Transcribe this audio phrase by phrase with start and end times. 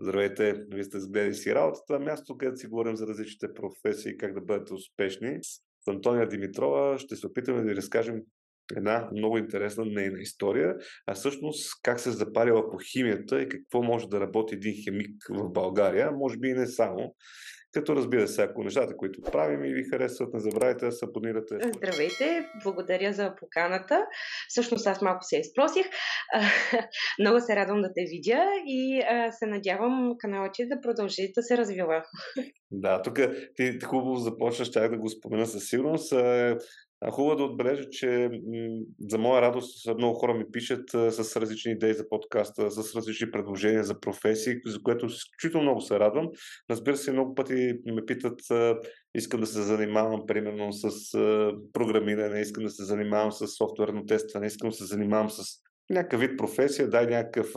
[0.00, 4.40] Здравейте, вие сте сгледали си работата, място, където си говорим за различните професии, как да
[4.40, 5.38] бъдете успешни.
[5.42, 8.22] С Антония Димитрова ще се опитаме да ви разкажем
[8.76, 10.76] една много интересна нейна история,
[11.06, 15.52] а всъщност как се запарила по химията и какво може да работи един химик в
[15.52, 17.14] България, може би и не само.
[17.76, 21.58] Като разбира се, ако нещата, които правим и ви харесват, не забравяйте да се абонирате.
[21.76, 24.06] Здравейте, благодаря за поканата.
[24.48, 25.86] Всъщност аз малко се изпросих.
[27.20, 31.56] Много се радвам да те видя и се надявам каналът ти да продължи да се
[31.56, 32.02] развива.
[32.70, 33.18] Да, тук
[33.56, 36.12] ти хубаво започнаш, чак да го спомена със сигурност.
[37.10, 38.30] Хубаво е да отбележа, че
[39.08, 43.84] за моя радост много хора ми пишат с различни идеи за подкаста, с различни предложения
[43.84, 46.28] за професии, за което изключително много се радвам.
[46.70, 48.40] Разбира се, много пъти ме питат,
[49.14, 51.10] искам да се занимавам примерно с
[51.72, 55.44] програмиране, искам да се занимавам с софтуерно тестване, искам да се занимавам с
[55.90, 57.52] някакъв вид професия, дай някакъв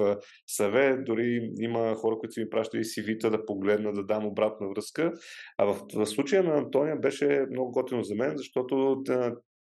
[0.47, 5.13] съвет, дори има хора, които си ми пращали CV-та да погледна, да дам обратна връзка.
[5.58, 9.03] А в, в случая на Антония беше много готино за мен, защото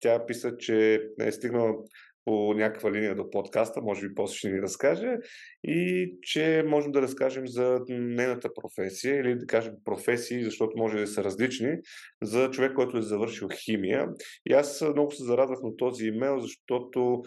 [0.00, 1.74] тя писа, че е стигнала
[2.26, 5.16] по някаква линия до подкаста, може би после ще ни разкаже,
[5.64, 11.06] и че можем да разкажем за нейната професия или да кажем професии, защото може да
[11.06, 11.76] са различни,
[12.22, 14.08] за човек, който е завършил химия.
[14.50, 17.22] И аз много се зарадвах на този имейл, защото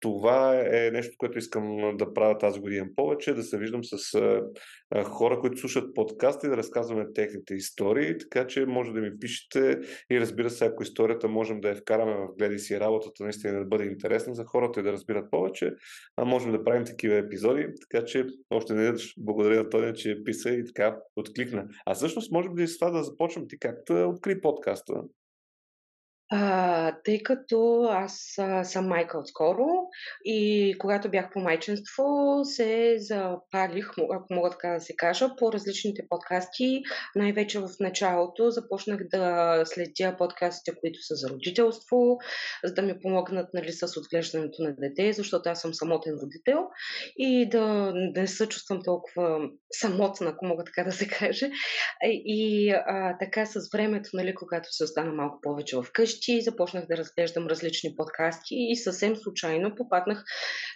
[0.00, 4.20] това е нещо, което искам да правя тази година повече, да се виждам с
[5.04, 9.78] хора, които слушат подкаста и да разказваме техните истории, така че може да ми пишете
[10.10, 13.64] и разбира се, ако историята можем да я вкараме в гледай си работата, наистина да
[13.64, 15.74] бъде интересна за хората и да разбират повече,
[16.16, 20.50] а можем да правим такива епизоди, така че още не благодаря на Тоня, че писа
[20.50, 21.68] и така откликна.
[21.86, 24.94] А всъщност, може би с това да започнем ти как да откри подкаста.
[26.30, 29.66] А, тъй като аз а, съм майка отскоро
[30.24, 32.04] и когато бях по майчинство
[32.44, 36.82] се запалих, ако мога така да се кажа, по различните подкасти.
[37.16, 42.18] Най-вече в началото започнах да следя подкастите, които са за родителство,
[42.64, 46.58] за да ми помогнат нали, с отглеждането на дете, защото аз съм самотен родител
[47.16, 49.40] и да, не се чувствам толкова
[49.72, 51.50] самотна, ако мога така да се каже.
[52.04, 56.86] И а, така с времето, нали, когато се остана малко повече в къщи, вкъщи, започнах
[56.86, 60.24] да разглеждам различни подкасти и съвсем случайно попаднах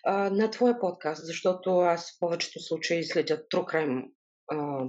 [0.05, 4.03] а, на твоя подкаст, защото аз в повечето случаи следя True Crime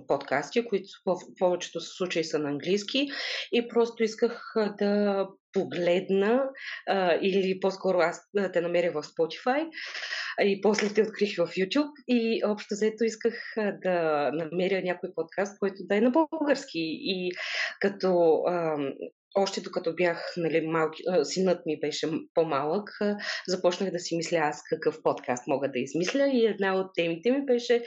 [0.07, 3.07] подкасти, които в повечето случаи са на английски
[3.51, 6.43] и просто исках да погледна
[6.87, 8.21] а, или по-скоро аз
[8.53, 9.69] те намеря в Spotify
[10.41, 15.75] и после те открих в YouTube и общо заето исках да намеря някой подкаст, който
[15.79, 16.79] да е на български.
[16.99, 17.31] И
[17.79, 18.77] като а,
[19.35, 22.89] още докато бях, нали, малки, синът ми беше по-малък,
[23.47, 27.45] започнах да си мисля аз какъв подкаст мога да измисля и една от темите ми
[27.45, 27.83] беше,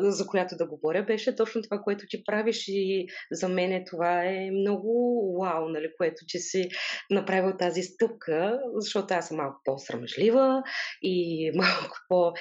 [0.00, 4.50] за която да говоря, беше точно това, което ти правиш и за мен това е
[4.50, 4.92] много
[5.40, 6.68] вау, нали, което че си
[7.10, 10.62] направил тази стъпка, защото аз съм малко по-срамежлива
[11.02, 12.32] и малко по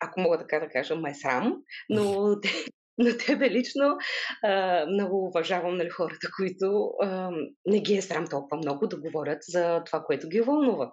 [0.00, 1.56] ако мога така да кажа, ме срам,
[1.90, 2.36] но
[3.04, 3.96] на тебе лично
[4.42, 7.30] а, много уважавам нали, хората, които а,
[7.66, 10.92] не ги е срам толкова много да говорят за това, което ги вълнува.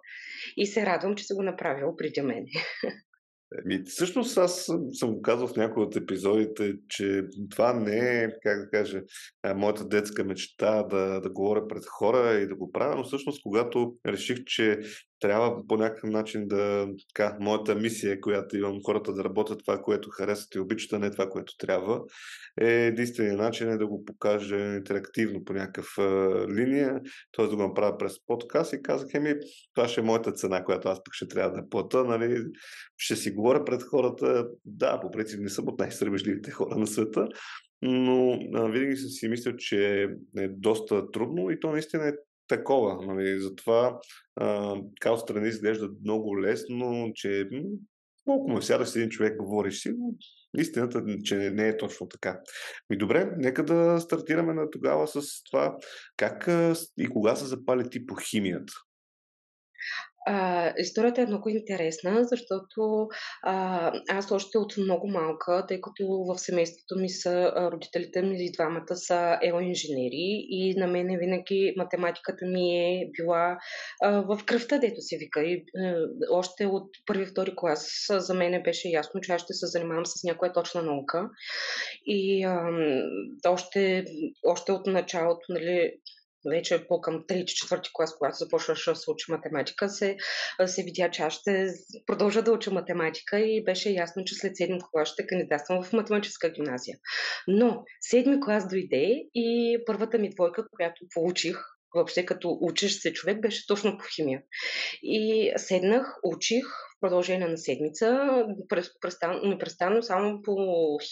[0.58, 2.46] И се радвам, че си го направил преди мен.
[3.66, 8.60] Еми, всъщност аз съм го казал в някои от епизодите, че това не е, как
[8.60, 9.02] да кажа,
[9.56, 13.96] моята детска мечта да, да говоря пред хора и да го правя, но всъщност когато
[14.08, 14.80] реших, че
[15.20, 20.10] трябва по някакъв начин да, така, моята мисия, която имам хората да работят това, което
[20.10, 22.02] харесват и обичат, а не това, което трябва,
[22.62, 26.04] е единственият начин е да го покажа интерактивно по някакъв а,
[26.50, 27.02] линия,
[27.32, 27.48] т.е.
[27.48, 29.34] да го направя през подкаст и казах, еми,
[29.74, 32.46] това ще е моята цена, която аз пък ще трябва да плата, нали,
[32.98, 37.28] ще си говоря пред хората, да, по принцип не съм от най-сърбежливите хора на света,
[37.82, 38.40] но
[38.72, 40.08] винаги съм си мислил, че
[40.38, 42.14] е доста трудно и то наистина е
[42.48, 43.06] такова.
[43.06, 43.40] Нали?
[43.40, 44.00] Затова
[44.36, 47.50] а, така отстрани изглежда много лесно, че
[48.26, 50.14] колко му сядаш с един човек, говориш си, но
[50.58, 52.40] истината, че не, е точно така.
[52.92, 55.78] И добре, нека да стартираме на тогава с това
[56.18, 56.50] как
[56.98, 58.74] и кога се запали ти по химията.
[60.78, 63.08] Историята е много интересна, защото
[63.44, 68.52] а, аз още от много малка, тъй като в семейството ми са родителите ми и
[68.52, 73.58] двамата са еоинженери и на мен винаги математиката ми е била
[74.02, 75.42] а, в кръвта, дето се вика.
[75.42, 75.96] И, а,
[76.32, 80.54] още от първи-втори клас за мен беше ясно, че аз ще се занимавам с някоя
[80.54, 81.30] точна наука.
[82.06, 82.70] И а,
[83.48, 84.06] още,
[84.46, 85.94] още от началото, нали,
[86.50, 90.18] вече по-към 3-4 клас, когато започваш да се учи математика, се,
[90.66, 91.70] се видя, че аз ще
[92.06, 96.50] продължа да уча математика и беше ясно, че след 7 клас ще кандидатствам в математическа
[96.50, 96.98] гимназия.
[97.48, 101.58] Но 7 клас дойде и първата ми двойка, която получих,
[101.96, 104.42] въобще като учиш се човек, беше точно по химия.
[105.04, 106.66] И седнах, учих,
[107.02, 108.30] продължение на седмица.
[109.44, 110.56] Непрестанно само по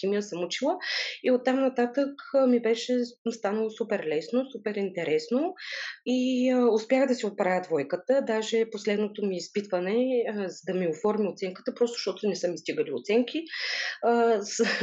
[0.00, 0.76] химия съм учила
[1.24, 2.14] и оттам нататък
[2.48, 2.94] ми беше
[3.30, 5.54] станало супер лесно, супер интересно
[6.06, 8.22] и успях да си отправя двойката.
[8.26, 12.92] Даже последното ми изпитване, за да ми оформи оценката, просто защото не са ми стигали
[12.92, 13.42] оценки,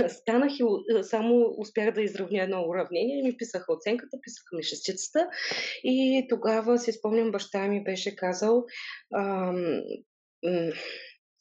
[0.08, 0.64] станах и
[1.02, 5.28] само успях да изравня едно уравнение и ми писаха оценката, писаха ми шестицата
[5.84, 8.64] и тогава си спомням, баща ми беше казал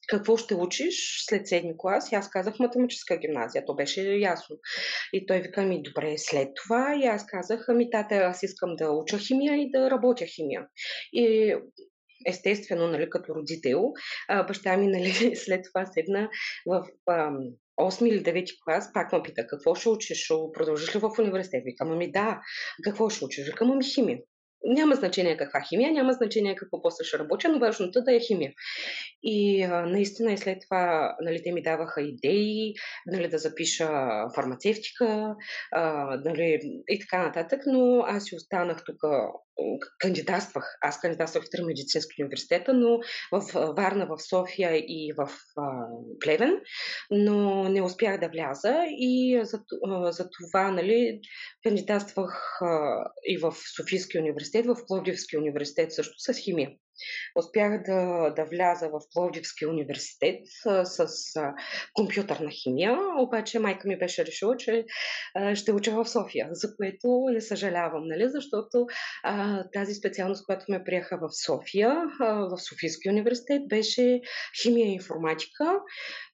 [0.08, 2.12] какво ще учиш след седми клас?
[2.12, 3.64] И аз казах математическа гимназия.
[3.64, 4.56] То беше ясно.
[5.12, 6.94] И той вика ми, добре, след това.
[7.02, 10.66] И аз казах, ами тата, аз искам да уча химия и да работя химия.
[11.12, 11.54] И
[12.26, 13.92] естествено, нали, като родител,
[14.46, 16.28] баща ми нали, след това седна
[16.66, 16.86] в
[17.80, 21.62] 8 или 9 клас, пак ме пита, какво ще учиш, ще продължиш ли в университет?
[21.64, 22.40] Викам, ами да,
[22.84, 23.46] какво ще учиш?
[23.46, 24.18] Викам, ами химия
[24.64, 28.20] няма значение каква химия, няма значение какво после ще работя, но важното е да е
[28.20, 28.52] химия.
[29.22, 32.74] И а, наистина и след това нали, те ми даваха идеи
[33.06, 33.88] нали, да запиша
[34.34, 35.36] фармацевтика
[35.72, 38.96] а, нали, и така нататък, но аз си останах тук
[39.98, 40.78] кандидатствах.
[40.80, 43.00] Аз кандидатствах в три медицински университета, но
[43.32, 45.62] в Варна, в София и в а,
[46.20, 46.60] Плевен,
[47.10, 49.60] но не успях да вляза и за,
[50.10, 51.20] за това нали,
[51.62, 52.60] кандидатствах
[53.28, 56.70] и в Софийския университет, в Пловдивския университет също с химия.
[57.36, 61.06] Успях да, да вляза в Пловдивския университет а, с
[61.94, 64.84] компютърна химия, обаче майка ми беше решила, че
[65.54, 68.28] ще уча в София, за което не съжалявам, нали?
[68.28, 68.86] защото
[69.24, 74.20] а, тази специалност, която ме приеха в София, а, в Софийския университет, беше
[74.62, 75.80] химия и информатика,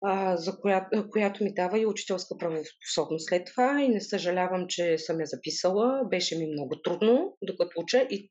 [0.05, 4.99] а, за която, която ми дава и учителска правоспособност след това и не съжалявам, че
[4.99, 6.05] съм я записала.
[6.11, 8.31] Беше ми много трудно, докато уча и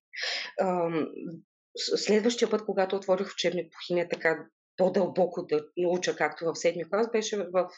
[1.78, 4.46] следващия път, когато отворих учебник по химия, така
[4.78, 7.70] по-дълбоко да науча, както в седми клас, беше в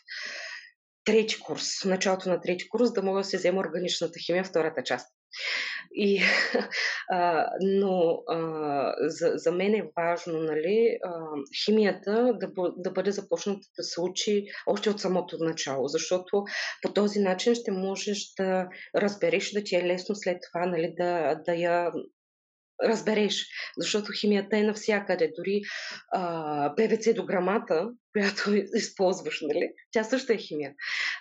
[1.06, 5.08] трети курс, началото на трети курс, да мога да се взема органичната химия, втората част.
[5.92, 6.22] И,
[7.12, 11.12] а, но а, за, за мен е важно нали, а,
[11.66, 16.44] химията да, да бъде започната да се учи още от самото начало, защото
[16.82, 21.36] по този начин ще можеш да разбереш, да ти е лесно след това нали, да,
[21.46, 21.92] да я
[22.84, 23.46] разбереш,
[23.78, 25.32] защото химията е навсякъде.
[25.38, 25.62] Дори
[26.12, 29.72] а, ПВЦ до грамата, която използваш, нали?
[29.92, 30.74] тя също е химия.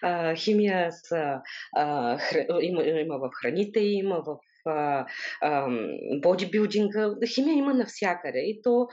[0.03, 1.41] А, химия са,
[1.77, 2.37] а, хр...
[2.61, 4.37] има, има в храните, има в
[6.23, 7.15] бодибилдинга.
[7.35, 8.39] Химия има навсякъде.
[8.39, 8.87] И то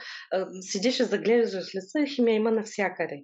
[0.60, 3.22] седиш и заглеждаш леса, химия има навсякъде.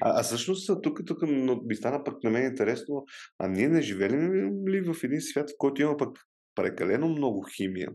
[0.00, 1.22] А, а всъщност тук, тук
[1.64, 3.04] ми стана пък на мен интересно,
[3.38, 4.32] а ние не живеем
[4.68, 6.18] ли в един свят, в който има пък
[6.54, 7.88] прекалено много химия,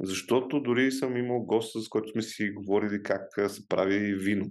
[0.00, 4.50] защото дори съм имал гост, с който сме си говорили как се прави вино.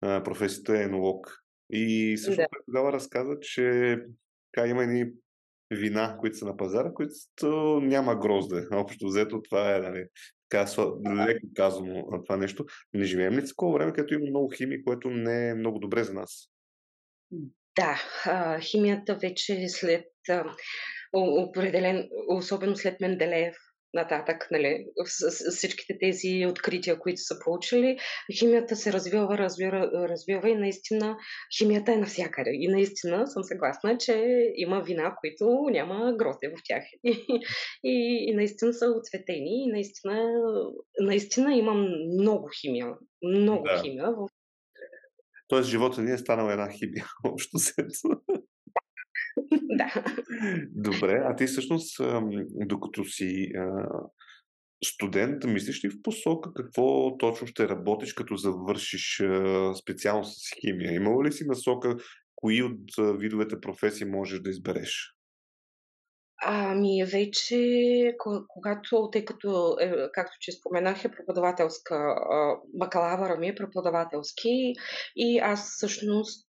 [0.00, 1.42] Професията е енолог.
[1.70, 2.46] И също да.
[2.66, 3.96] тогава разказа, че
[4.52, 5.12] така, има едни
[5.70, 7.14] вина, които са на пазара, които
[7.82, 8.66] няма грозде.
[8.72, 10.06] Общо взето това е, нали,
[10.48, 10.66] така,
[11.26, 12.64] леко казано това нещо.
[12.94, 16.14] Не живеем ли такова време, където има много химия, което не е много добре за
[16.14, 16.48] нас?
[17.76, 18.02] Да,
[18.60, 20.04] химията вече след
[21.12, 23.56] определен, особено след Менделеев
[23.94, 27.98] нататък, нали, с, с всичките тези открития, които са получили,
[28.38, 31.16] химията се развива, развива, развива и наистина
[31.58, 32.50] химията е навсякъде.
[32.52, 36.82] И наистина съм съгласна, че има вина, които няма гроте в тях.
[37.04, 37.24] И,
[37.84, 40.32] и, и наистина са оцветени и наистина,
[41.00, 41.88] наистина имам
[42.20, 42.86] много химия.
[43.22, 43.82] Много да.
[43.82, 44.28] химия в
[45.48, 47.58] Тоест живота ни е станал една химия, общо
[49.78, 50.04] да.
[50.70, 52.00] Добре, а ти всъщност,
[52.66, 53.52] докато си
[54.84, 59.22] студент, мислиш ли в посока какво точно ще работиш, като завършиш
[59.82, 60.92] специално с химия?
[60.92, 61.96] Имало ли си насока,
[62.34, 65.14] кои от видовете професии можеш да избереш?
[66.44, 68.14] Ами вече,
[68.48, 72.16] когато, тъй като, е, както че споменах, е преподавателска,
[72.74, 74.74] бакалавъра ми е преподавателски
[75.16, 76.48] и аз всъщност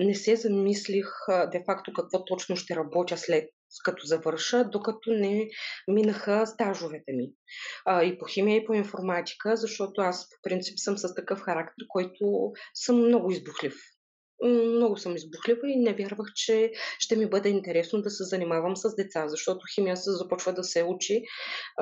[0.00, 1.06] не се замислих
[1.52, 3.44] де-факто какво точно ще работя след
[3.84, 5.48] като завърша, докато не
[5.88, 7.32] минаха стажовете ми.
[7.84, 11.84] А, и по химия, и по информатика, защото аз по принцип съм с такъв характер,
[11.88, 13.74] който съм много избухлив
[14.48, 18.94] много съм избухлива и не вярвах, че ще ми бъде интересно да се занимавам с
[18.96, 21.22] деца, защото химия се започва да се учи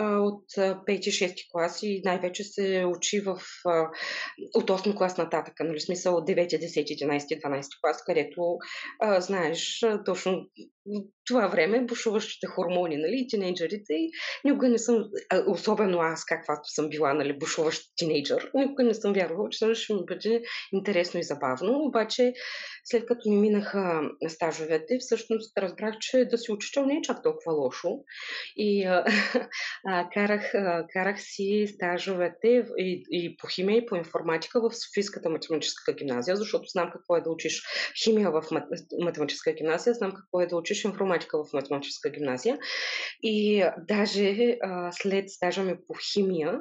[0.01, 3.43] от 5-6 клас и най-вече се учи в,
[4.55, 8.59] от 8 клас нататък, нали, смисъл от 9, 10, 11, 12 клас, където
[9.19, 10.47] знаеш точно
[11.27, 14.11] това време бушуващите хормони, нали, тинейджерите и
[14.45, 15.05] никога не съм,
[15.47, 20.01] особено аз, каквато съм била, нали, бушуващ тинейджър, никога не съм вярвала, че ще ми
[20.09, 20.43] бъде
[20.73, 22.33] интересно и забавно, обаче
[22.85, 27.53] след като ми минаха стажовете, всъщност разбрах, че да си учител не е чак толкова
[27.53, 27.99] лошо
[28.57, 29.05] и а,
[30.15, 35.93] карах, а, карах си стажовете и, и по химия и по информатика в Софийската математическа
[35.93, 37.63] гимназия, защото знам какво е да учиш
[38.05, 38.43] химия в
[39.03, 42.59] математическа гимназия, знам какво е да учиш информатика в математическа гимназия.
[43.23, 46.61] И даже а, след стажа ми по химия,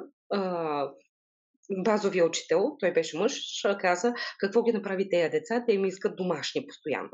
[1.70, 3.40] базовия учител, той беше мъж,
[3.80, 7.10] каза какво ги направи тези деца, те ми искат домашни постоянно.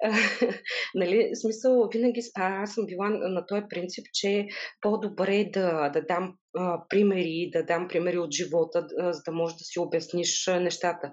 [0.94, 4.46] нали, смисъл, винаги а, аз съм била на този принцип, че
[4.80, 9.56] по-добре да, да дам а, примери, да дам примери от живота, а, за да можеш
[9.56, 11.12] да си обясниш а, нещата.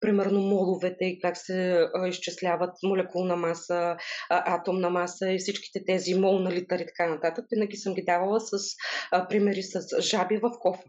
[0.00, 3.96] Примерно моловете, как се а, изчисляват молекулна маса,
[4.30, 7.44] а, атомна маса и всичките тези молналитари и така нататък.
[7.54, 8.52] Винаги съм ги давала с
[9.12, 10.82] а, примери с жаби в кофа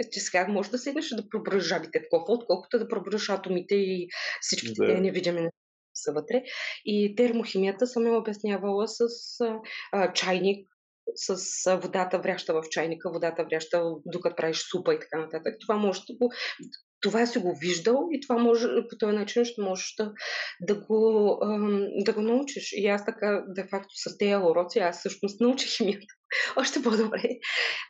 [0.00, 3.74] е, че сега може да седнеш да проброиш жабите в кофа, отколкото да проброиш атомите
[3.74, 4.08] и
[4.40, 5.00] всичките да.
[5.00, 5.48] невидими
[5.94, 6.42] са вътре.
[6.84, 9.00] И термохимията съм я обяснявала с
[9.92, 10.68] а, чайник,
[11.14, 11.36] с
[11.76, 15.56] водата вряща в чайника, водата вряща докато правиш супа и така нататък.
[15.60, 16.32] Това може да го
[17.00, 20.12] това си го виждал и това може, по този начин ще можеш да,
[20.60, 21.38] да, го,
[21.96, 22.72] да го научиш.
[22.72, 26.14] И аз така, де-факто, с тези уроци, аз всъщност научих химията
[26.56, 27.28] още по-добре.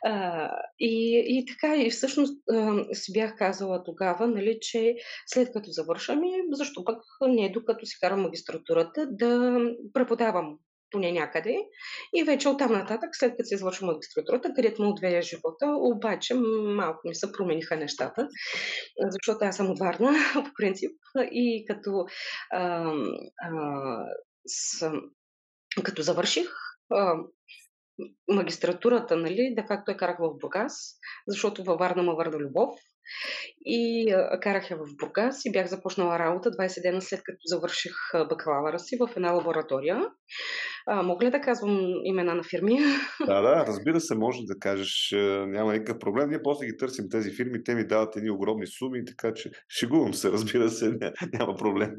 [0.05, 0.49] А,
[0.79, 4.95] и, и така, и всъщност а, си бях казала тогава, нали, че
[5.27, 9.59] след като завършам, защо пък не докато си карам магистратурата, да
[9.93, 10.57] преподавам
[10.91, 11.57] поне някъде.
[12.15, 16.33] И вече оттам нататък, след като се извършва магистратурата, където му отвея живота, обаче
[16.75, 18.27] малко ми се промениха нещата,
[19.11, 20.91] защото аз съм от Варна, по принцип,
[21.31, 22.05] и като,
[22.51, 22.93] а,
[23.41, 24.05] а,
[24.45, 24.91] с,
[25.83, 26.47] като завърших,
[26.91, 27.15] а,
[28.27, 30.95] магистратурата, нали, де факто я карах в Бургас,
[31.27, 32.69] защото във Варна ма върна любов.
[33.65, 37.93] И а, карах я в Бургас и бях започнала работа 20 дена след като завърших
[38.29, 40.01] бакалавъра си в една лаборатория.
[40.87, 42.79] А, мога ли да казвам имена на фирми?
[43.25, 45.13] Да, да, разбира се, може да кажеш,
[45.47, 46.29] няма никакъв проблем.
[46.29, 50.13] Ние после ги търсим тези фирми, те ми дават едни огромни суми, така че шегувам
[50.13, 50.97] се, разбира се,
[51.33, 51.95] няма проблем.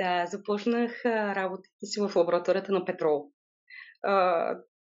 [0.00, 3.30] Да, започнах работата си в лабораторията на Петрол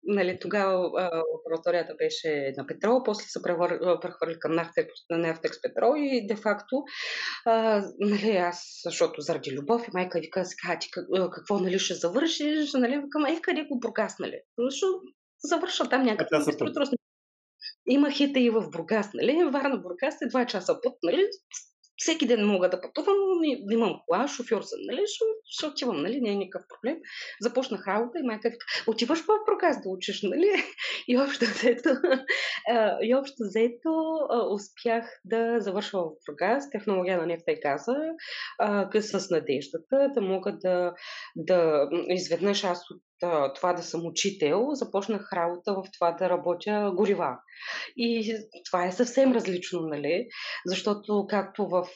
[0.09, 0.91] нали, тогава
[1.35, 3.43] лабораторията беше на петрол, после се
[4.03, 4.55] прехвърли към
[5.11, 6.85] Нефтекс петрол и де-факто,
[8.01, 10.89] нали, аз, защото заради любов и майка вика, сега ти
[11.33, 14.41] какво нали, ще завършиш, нали, викам, е, къде го Бургас, нали?
[14.59, 15.01] Защото
[15.45, 16.45] завърша там някакъв
[17.89, 19.51] има хита и в Бургас, нали?
[19.53, 21.27] Варна Бургас е два часа път, нали?
[21.99, 26.21] Всеки ден мога да пътувам, не, имам кола, шофьор съм, нали, ще, ще отивам, нали,
[26.21, 26.97] не е никакъв проблем.
[27.41, 30.53] Започнах работа и майка вика, отиваш в Проказ да учиш, нали?
[31.09, 31.89] И общо взето,
[33.03, 33.91] и общо взето
[34.51, 37.97] успях да завършва в Проказ, технология на нефта и газа,
[39.01, 40.95] с надеждата да мога да,
[41.37, 43.03] да изведнъж аз от
[43.55, 47.39] това да съм учител, започнах работа в това да работя горива.
[47.97, 48.35] И
[48.71, 50.27] това е съвсем различно, нали?
[50.67, 51.87] Защото както в,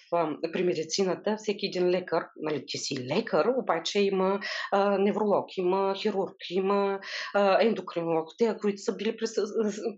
[0.53, 4.41] при медицината, всеки един лекар, нали, ти си лекар, обаче има
[4.73, 7.01] а, невролог, има хирург, има
[7.35, 9.27] а, ендокринолог, те, които са били при,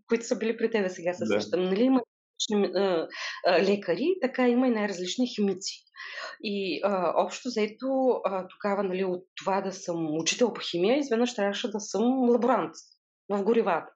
[0.08, 1.56] които са били при тебе сега се да.
[1.56, 1.82] нали?
[1.82, 2.00] Има
[3.60, 5.84] лекари, така има и най-различни химици.
[6.42, 11.34] И а, общо заето а, тогава, нали, от това да съм учител по химия, изведнъж
[11.34, 12.74] трябваше да съм лаборант
[13.28, 13.92] в горивата.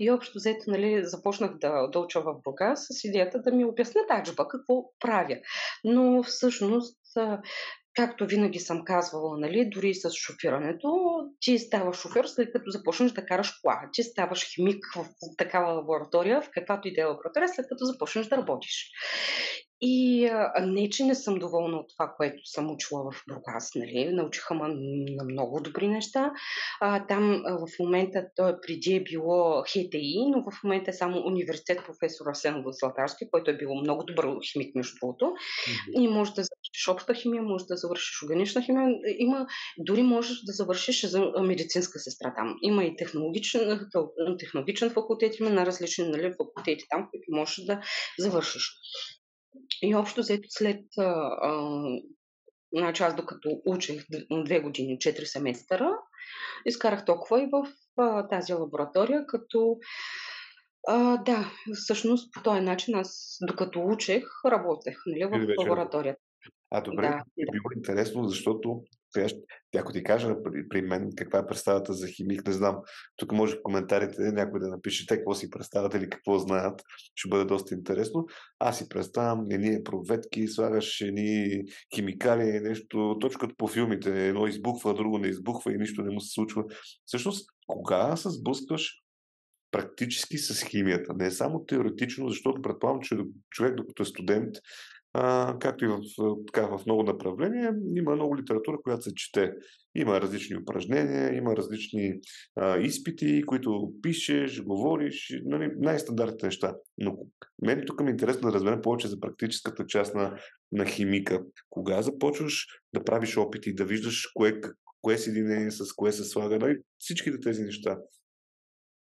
[0.00, 4.00] И общо взето, нали, започнах да, да уча в Бургас с идеята да ми обясня
[4.08, 5.36] таджба какво правя.
[5.84, 7.00] Но всъщност
[7.94, 13.26] както винаги съм казвала, нали, дори с шофирането, ти ставаш шофьор след като започнеш да
[13.26, 13.80] караш кола.
[13.92, 15.06] Ти ставаш химик в
[15.38, 18.90] такава лаборатория, в каквато и да е лаборатория, след като започнеш да работиш.
[19.82, 23.70] И а, не, че не съм доволна от това, което съм учила в Бургас.
[23.74, 24.12] Нали?
[24.12, 24.68] Научиха ме
[25.16, 26.32] на много добри неща.
[26.80, 31.18] А, там а, в момента, той преди е било ХТИ, но в момента е само
[31.18, 35.24] университет професор Асен Златарски, който е бил много добър химик, между другото.
[35.24, 36.00] Mm-hmm.
[36.00, 38.88] И може да завършиш обща химия, може да завършиш органична химия.
[39.18, 39.46] Има,
[39.78, 42.56] дори можеш да завършиш за медицинска сестра там.
[42.62, 43.88] Има и технологичен,
[44.38, 47.80] технологичен факултет, има на различни нали, факултети там, които можеш да
[48.18, 48.72] завършиш.
[49.82, 51.02] И общо взето след а,
[51.42, 51.82] а,
[52.76, 54.04] значи аз докато учех
[54.44, 55.90] две години, четири семестъра,
[56.66, 59.76] изкарах толкова и в а, тази лаборатория, като
[60.88, 66.20] а, да, всъщност по този начин аз докато учех, работех нали, в лабораторията.
[66.70, 68.82] А добре, да, е било интересно, защото
[69.76, 72.76] ако ти кажа при, при мен каква е представата за химик, не знам.
[73.16, 76.82] Тук може в коментарите някой да напише те какво си представят или какво знаят.
[77.14, 78.26] Ще бъде доста интересно.
[78.58, 81.62] Аз си представям едни проветки, слагаш едни
[81.94, 84.28] химикали, нещо, точно като по филмите.
[84.28, 86.64] Едно избухва, друго не избухва и нищо не му се случва.
[87.06, 88.92] Всъщност, кога се сблъскваш
[89.70, 91.14] практически с химията.
[91.14, 93.16] Не само теоретично, защото предполагам, че
[93.50, 94.54] човек, докато е студент,
[95.12, 96.00] а, както и в,
[96.46, 99.52] така, в много направления, има много литература, която се чете.
[99.94, 102.20] Има различни упражнения, има различни
[102.56, 106.74] а, изпити, които пишеш, говориш, нали, най-стандартните неща.
[106.98, 107.18] Но
[107.62, 110.38] мен тук ми е интересно да разберем повече за практическата част на,
[110.72, 111.42] на химика.
[111.70, 114.60] Кога започваш да правиш опити, да виждаш кое,
[115.02, 117.98] кое съединение с кое се слага, нали, всичките тези неща.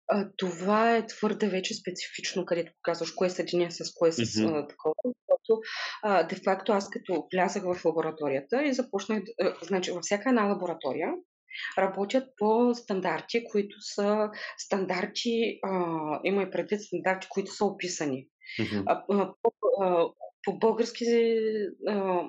[0.07, 4.69] А, това е твърде вече специфично, където показваш кое съединение с кое с mm-hmm.
[4.69, 5.61] такова, защото
[6.29, 11.13] де-факто аз като влязах в лабораторията и започнах, а, значи във всяка една лаборатория
[11.77, 15.69] работят по стандарти, които са стандарти, а,
[16.23, 18.27] има и предвид стандарти, които са описани.
[18.59, 18.83] Mm-hmm.
[18.85, 19.03] А,
[19.41, 20.07] по, а,
[20.43, 21.05] по български
[21.87, 22.21] а,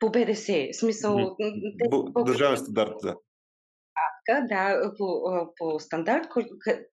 [0.00, 1.16] по БДС, смисъл...
[1.16, 2.24] Mm-hmm.
[2.24, 3.16] Държавен стандарт, да
[4.28, 5.22] сметка, да, по,
[5.56, 6.26] по стандарт,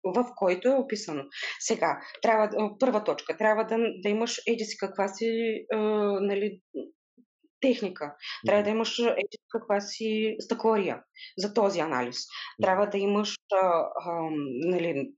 [0.04, 1.22] в който е описано.
[1.60, 5.60] Сега, трябва, първа точка, трябва да, да имаш еди си каква си
[6.20, 6.60] нали,
[7.60, 8.14] техника.
[8.46, 11.02] Трябва да имаш еди каква си стъклария
[11.38, 12.16] за този анализ.
[12.62, 14.30] Трябва да имаш а, а,
[14.66, 15.12] нали,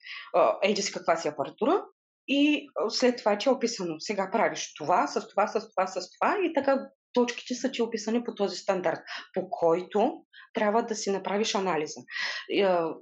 [0.63, 1.85] еди си каква си апаратура,
[2.29, 3.95] и след това ти е описано.
[3.99, 8.25] Сега правиш това, с това, с това, с това и така точките са ти описани
[8.25, 9.01] по този стандарт,
[9.35, 10.13] по който
[10.55, 12.01] трябва да си направиш анализа.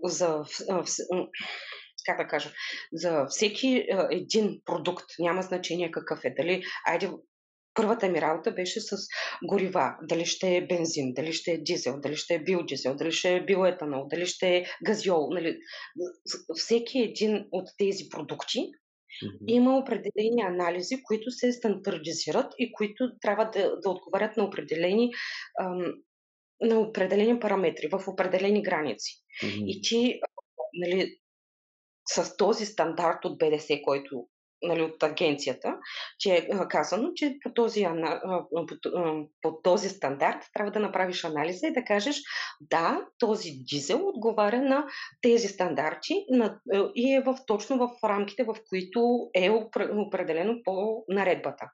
[0.04, 0.42] За,
[2.06, 2.50] как да кажа,
[2.92, 7.10] за всеки един продукт, няма значение какъв е, дали, айде,
[7.74, 8.96] първата ми работа беше с
[9.44, 9.96] горива.
[10.02, 13.44] Дали ще е бензин, дали ще е дизел, дали ще е биодизел, дали ще е
[13.44, 15.28] биоетанол, дали ще е газиол.
[15.30, 15.58] Нали.
[16.56, 18.70] Всеки един от тези продукти
[19.22, 19.44] Mm-hmm.
[19.48, 25.10] Има определени анализи, които се стандартизират и които трябва да, да отговарят на определени,
[25.60, 25.92] ам,
[26.60, 29.12] на определени параметри, в определени граници.
[29.42, 29.64] Mm-hmm.
[29.66, 30.20] И ти,
[30.74, 31.18] нали,
[32.08, 34.26] с този стандарт от БДС, който
[34.62, 35.78] нали, от агенцията,
[36.18, 37.86] че е казано, че по този,
[38.50, 38.66] по,
[39.42, 42.16] по този стандарт трябва да направиш анализа и да кажеш
[42.60, 44.86] да, този дизел отговаря на
[45.22, 46.60] тези стандарти на,
[46.94, 49.50] и е в, точно в рамките, в които е
[49.92, 51.70] определено по наредбата.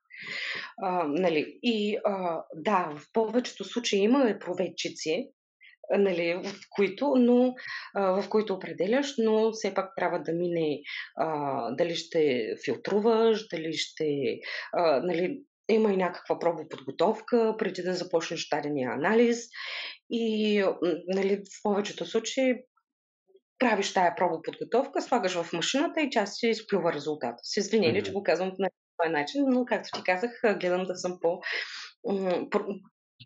[0.83, 5.31] А, нали, и а, да, в повечето случаи има проветчици,
[5.98, 7.55] нали, в които, но,
[7.94, 10.81] а, в които определяш, но все пак трябва да мине
[11.16, 14.38] а, дали ще филтруваш, дали ще.
[14.72, 19.38] А, нали, има и някаква пробоподготовка преди да започнеш дадения анализ.
[20.11, 20.64] И
[21.09, 22.55] нали, в повечето случаи
[23.59, 27.38] правиш тая пробоподготовка, слагаш в машината и тя си изплюва резултата.
[27.42, 28.07] С извинение, mm-hmm.
[28.07, 28.57] че го казвам по
[29.03, 31.40] този начин, но както ти казах, гледам да съм по,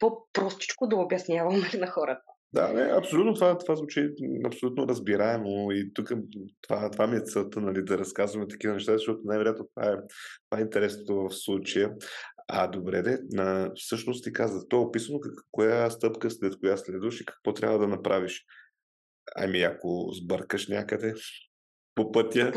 [0.01, 2.34] по-простичко да обяснявам нали, на хората.
[2.55, 4.15] Да, не, абсолютно това, това звучи
[4.47, 6.13] абсолютно разбираемо и тук
[6.61, 9.97] това, това ми е целта, нали, да разказваме такива неща, защото най-вероятно това е,
[10.51, 11.95] това е интересното в случая.
[12.49, 16.77] А добре, де, на, всъщност ти каза, то е описано как, коя стъпка след коя
[16.77, 18.45] следваш и какво трябва да направиш.
[19.37, 21.15] Ами ако сбъркаш някъде
[21.95, 22.53] по пътя...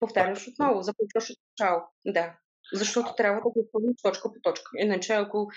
[0.00, 1.82] Повтаряш отново, започваш от начало.
[2.06, 2.36] Да.
[2.72, 4.70] Защото трябва да го изпълним точка по точка.
[4.78, 5.48] Иначе ако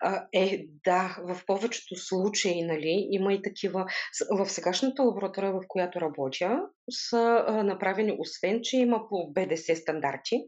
[0.00, 3.86] а, е, да, в повечето случаи, нали, има и такива.
[4.30, 10.44] В сегашната лаборатория, в която работя, са а, направени, освен, че има по БДС стандарти,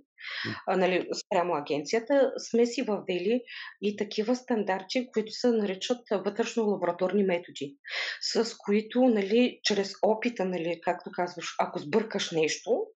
[0.66, 3.42] а, нали, спрямо агенцията, сме си въвели
[3.82, 7.76] и такива стандарти, които се наричат вътрешно лабораторни методи,
[8.20, 12.86] с които, нали, чрез опита, нали, както казваш, ако сбъркаш нещо,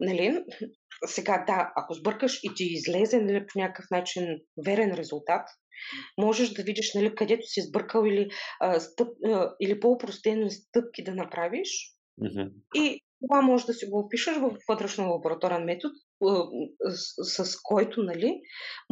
[0.00, 0.44] Нали?
[1.06, 4.24] Сега да, ако сбъркаш и ти излезе нали, по някакъв начин
[4.66, 5.48] верен резултат,
[6.18, 8.28] можеш да видиш нали, където си сбъркал или,
[8.60, 11.68] а, стъп, а, или по-упростено стъпки да направиш.
[12.22, 12.50] Mm-hmm.
[12.74, 15.94] И това може да си го опишеш в вътрешно лабораторен метод,
[17.22, 18.40] с, с който нали,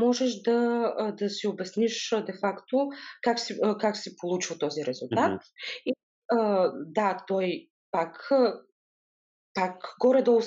[0.01, 2.88] можеш да, да си обясниш де-факто
[3.23, 5.33] как си, как си получил този резултат.
[5.33, 5.83] Mm-hmm.
[5.87, 5.92] И
[6.33, 8.29] а, да, той пак
[9.57, 10.40] пак горе-долу,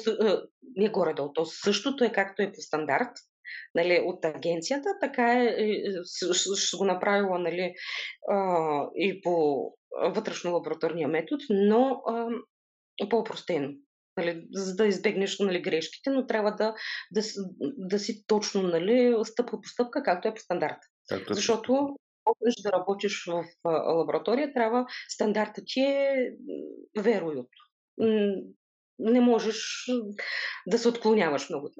[0.76, 3.12] не горе-долу, то същото е както е по стандарт,
[3.76, 5.56] нали, от агенцията, така е,
[6.56, 7.74] ще го направила нали,
[8.96, 9.64] и по
[10.02, 12.02] вътрешно лабораторния метод, но
[13.10, 13.70] по-простено.
[14.18, 16.76] Нали, за да избегнеш нали, грешките, но трябва да,
[17.12, 17.22] да,
[17.78, 20.88] да си точно нали, стъпка по стъпка, както е по стандарта.
[21.10, 26.32] Както Защото почнеш да работиш в лаборатория, трябва стандарта ти е
[27.00, 27.50] вероют.
[29.00, 29.86] Не можеш
[30.68, 31.72] да се отклоняваш много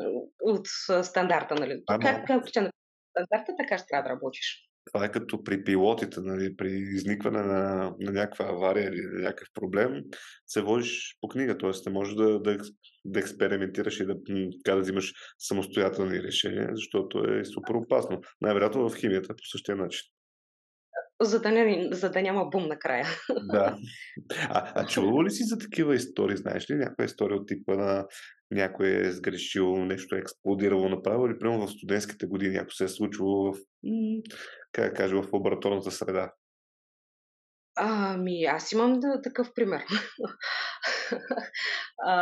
[0.44, 0.68] от
[1.06, 1.56] стандарта.
[1.56, 1.84] Нали.
[2.02, 2.72] Как, както тя
[3.12, 4.70] стандарта, така ще трябва да работиш.
[4.86, 9.48] Това е като при пилотите, нали, при изникване на, на някаква авария или на някакъв
[9.54, 10.04] проблем,
[10.46, 11.72] се водиш по книга, т.е.
[11.86, 12.58] не можеш да, да,
[13.06, 14.16] да експериментираш и да,
[14.66, 18.22] така да взимаш самостоятелни решения, защото е супер опасно.
[18.42, 20.02] Най-вероятно в химията по същия начин
[21.22, 23.08] за да, не, за да няма бум накрая.
[23.52, 23.78] Да.
[24.50, 26.38] А, а чувал ли си за такива истории?
[26.38, 28.06] Знаеш ли някоя история от типа на
[28.52, 32.88] някой е сгрешил, нещо е експлодирало направо или примерно в студентските години, ако се е
[32.88, 33.58] случило в,
[34.72, 36.32] как да кажа, в лабораторната среда?
[37.76, 39.82] Ами, аз имам да, такъв пример.
[42.06, 42.16] а,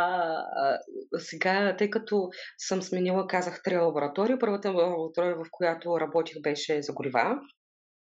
[0.56, 0.78] а,
[1.18, 4.38] сега, тъй като съм сменила, казах, три лаборатории.
[4.40, 7.40] Първата лаборатория, в която работих, беше за горива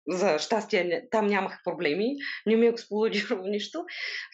[0.09, 3.85] за щастие там нямах проблеми, не ми е експлодирало нищо.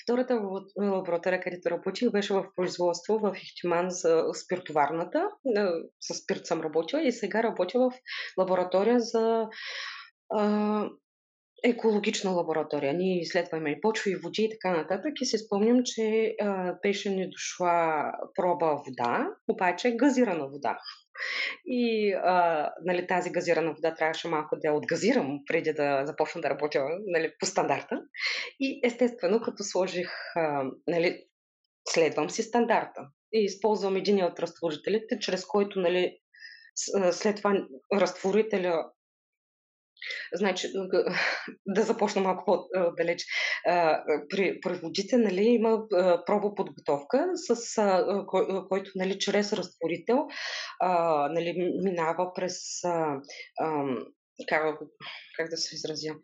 [0.02, 0.42] Втората
[0.80, 5.28] лаборатория, където работих, беше в производство в Ихтиман за спиртоварната.
[6.00, 7.92] С спирт съм работила и сега работя в
[8.38, 9.48] лаборатория за
[11.64, 12.94] екологична лаборатория.
[12.94, 15.12] Ние изследваме и почва, и води и така нататък.
[15.20, 20.78] И се спомням, че а, беше ни дошла проба вода, обаче газирана вода.
[21.66, 26.50] И а, нали, тази газирана вода трябваше малко да я отгазирам преди да започна да
[26.50, 28.02] работя нали, по стандарта.
[28.61, 31.24] И естествено, като сложих, а, нали,
[31.88, 36.16] следвам си стандарта и използвам един от разтворителите, чрез който нали,
[37.12, 38.90] след това разтворителя
[40.34, 40.68] Значи,
[41.66, 43.24] да започна малко по-далеч.
[44.28, 44.80] При, при
[45.12, 45.82] нали, има
[46.26, 47.74] пробоподготовка, с
[48.68, 50.26] който нали, чрез разтворител
[51.30, 52.56] нали, минава през
[54.48, 54.78] как,
[55.36, 56.14] как да се изразя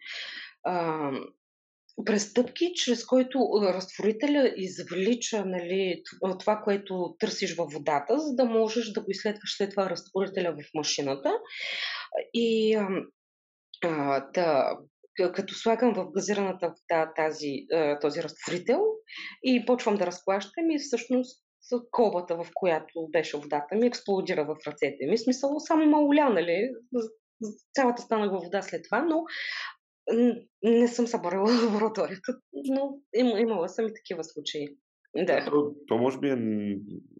[2.04, 6.02] престъпки, чрез който разтворителя извлича нали,
[6.40, 10.74] това, което търсиш във водата, за да можеш да го изследваш след това разтворителя в
[10.74, 11.32] машината.
[12.34, 12.76] И
[13.84, 14.78] а, да,
[15.34, 17.66] като слагам в газираната вода тази,
[18.00, 18.80] този разтворител
[19.44, 21.46] и почвам да разклащам и всъщност
[21.90, 25.18] колбата, в която беше водата ми, експлодира в ръцете ми.
[25.18, 26.70] Смисъл, само малоля, нали?
[27.74, 29.24] Цялата станах във вода след това, но
[30.62, 34.68] не съм съборила лабораторията, но им, имала съм и такива случаи.
[35.16, 35.44] Да.
[35.44, 36.38] То, то може би е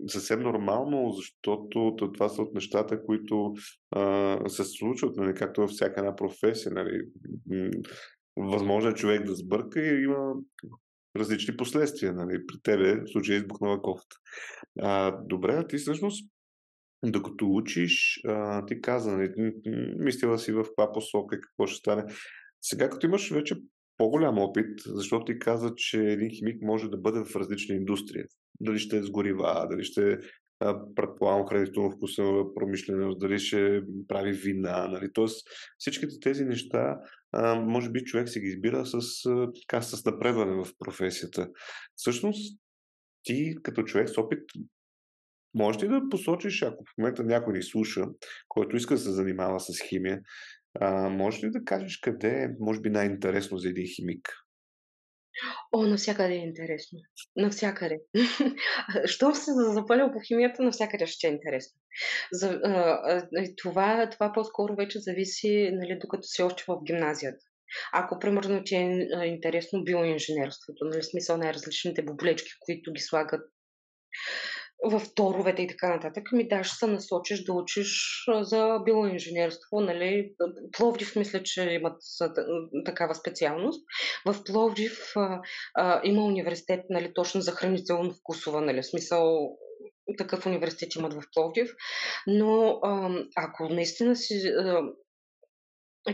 [0.06, 3.52] съвсем нормално, защото това са от нещата, които
[3.90, 6.72] а, се случват, нали, както във всяка една професия.
[6.72, 7.02] Нали.
[8.36, 10.34] Възможно е човек да сбърка и има
[11.16, 12.12] различни последствия.
[12.12, 12.46] Нали.
[12.46, 14.16] При тебе в случая избухнала кофта.
[14.80, 16.30] А, добре, ти всъщност
[17.04, 19.32] докато учиш, а, ти каза, нали,
[19.98, 22.04] мислила си в каква посока какво ще стане.
[22.62, 23.56] Сега, като имаш вече
[23.98, 28.24] по-голям опит, защото ти каза, че един химик може да бъде в различни индустрии.
[28.60, 30.18] Дали ще е с горива, дали ще
[30.94, 34.88] предполагам хранително вкусова промишленост, дали ще прави вина.
[34.88, 35.12] Нали?
[35.12, 36.96] Тоест всичките тези неща
[37.56, 39.00] може би човек се ги избира с,
[39.62, 41.48] така, с напредване в професията.
[41.96, 42.60] Всъщност
[43.22, 44.42] ти като човек с опит
[45.54, 48.04] можеш ли да посочиш, ако в момента някой ни слуша,
[48.48, 50.20] който иска да се занимава с химия,
[50.80, 54.28] а, може ли да кажеш къде е, може би, най-интересно за един химик?
[55.72, 56.98] О, навсякъде е интересно.
[57.36, 58.00] Навсякъде.
[59.04, 61.80] Щом се запаля по химията, навсякъде ще е интересно.
[62.32, 67.44] За, а, това, това по-скоро вече зависи, нали, докато си още в гимназията.
[67.92, 73.40] Ако, примерно, ти е интересно биоинженерството, нали, смисъл най-различните бублечки, които ги слагат
[74.84, 79.80] в торовете и така нататък, ми да, ще се насочиш да учиш за биоинженерство.
[79.80, 80.32] Нали?
[80.72, 82.02] Пловдив мисля, че имат
[82.84, 83.86] такава специалност.
[84.26, 85.40] В Пловдив а,
[85.74, 88.82] а, има университет нали, точно за хранително вкусова, нали?
[88.82, 89.56] смисъл
[90.18, 91.70] такъв университет имат в Пловдив.
[92.26, 94.82] Но а, ако наистина си а,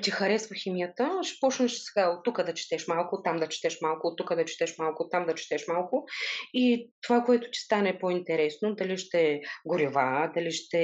[0.01, 4.07] ти харесва химията, ще почнеш сега от тук да четеш малко, там да четеш малко,
[4.07, 6.07] от тук да четеш малко, там да четеш малко.
[6.55, 10.79] И това, което ти стане по-интересно, дали ще горева, дали ще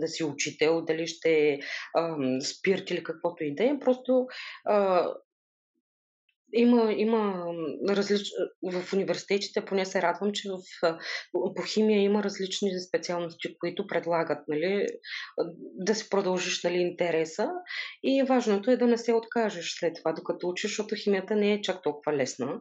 [0.00, 1.58] да си учител, дали ще е
[2.42, 4.26] спирт или каквото и да е, просто
[4.64, 5.08] а,
[6.52, 7.46] има, има
[7.88, 8.28] различ...
[8.62, 10.98] в университетите, поне се радвам, че в,
[11.32, 14.86] по химия има различни специалности, които предлагат нали,
[15.74, 17.50] да си продължиш нали, интереса.
[18.02, 21.62] И важното е да не се откажеш след това, докато учиш, защото химията не е
[21.62, 22.60] чак толкова лесна.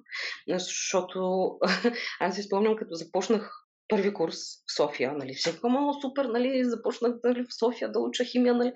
[0.50, 1.50] Защото
[2.20, 3.52] аз си спомням, като започнах
[3.88, 5.60] първи курс в София, нали, всеки,
[6.02, 8.72] супер, нали, започнах нали, в София да уча химия, нали,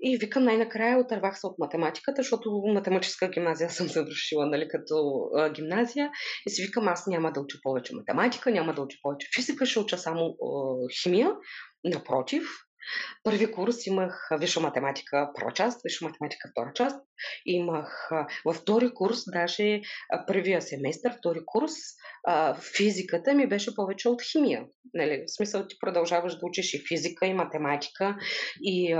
[0.00, 4.94] и викам най-накрая отървах се от математиката, защото математическа гимназия съм завършила нали, като
[5.36, 6.10] а, гимназия.
[6.46, 9.78] И си викам, аз няма да уча повече математика, няма да уча повече физика, ще
[9.78, 10.52] уча само а,
[11.02, 11.32] химия.
[11.84, 12.42] Напротив,
[13.24, 16.96] Първи курс имах висша математика първа част, висша математика втора част.
[17.46, 18.10] Имах
[18.44, 19.80] във втори курс, даже
[20.26, 21.72] първия семестър, втори курс,
[22.76, 24.64] физиката ми беше повече от химия.
[24.94, 25.24] Нали?
[25.26, 28.16] В смисъл ти продължаваш да учиш и физика, и математика,
[28.62, 28.96] и,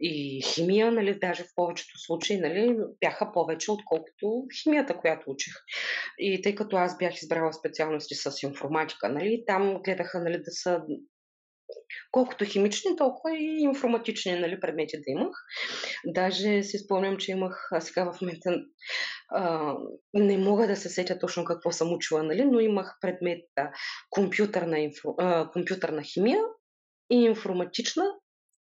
[0.00, 1.18] и химия, нали?
[1.18, 2.76] даже в повечето случаи нали?
[3.00, 5.54] бяха повече, отколкото химията, която учих.
[6.18, 9.44] И тъй като аз бях избрала специалности с информатика, нали?
[9.46, 10.80] там гледаха нали, да са
[12.10, 15.36] колкото химични, толкова и информатични нали, предмети да имах.
[16.06, 18.50] Даже си спомням, че имах, а сега в момента
[19.34, 19.74] а,
[20.14, 23.44] не мога да се сетя точно какво съм учила, нали, но имах предмет
[24.10, 26.40] компютърна, инфо, а, компютърна химия
[27.12, 28.04] и информатична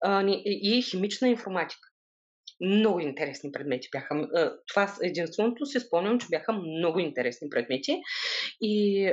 [0.05, 1.92] а, и химична информатика
[2.63, 4.29] много интересни предмети бяха.
[4.69, 8.01] Това единственото си спомням, че бяха много интересни предмети.
[8.61, 9.07] И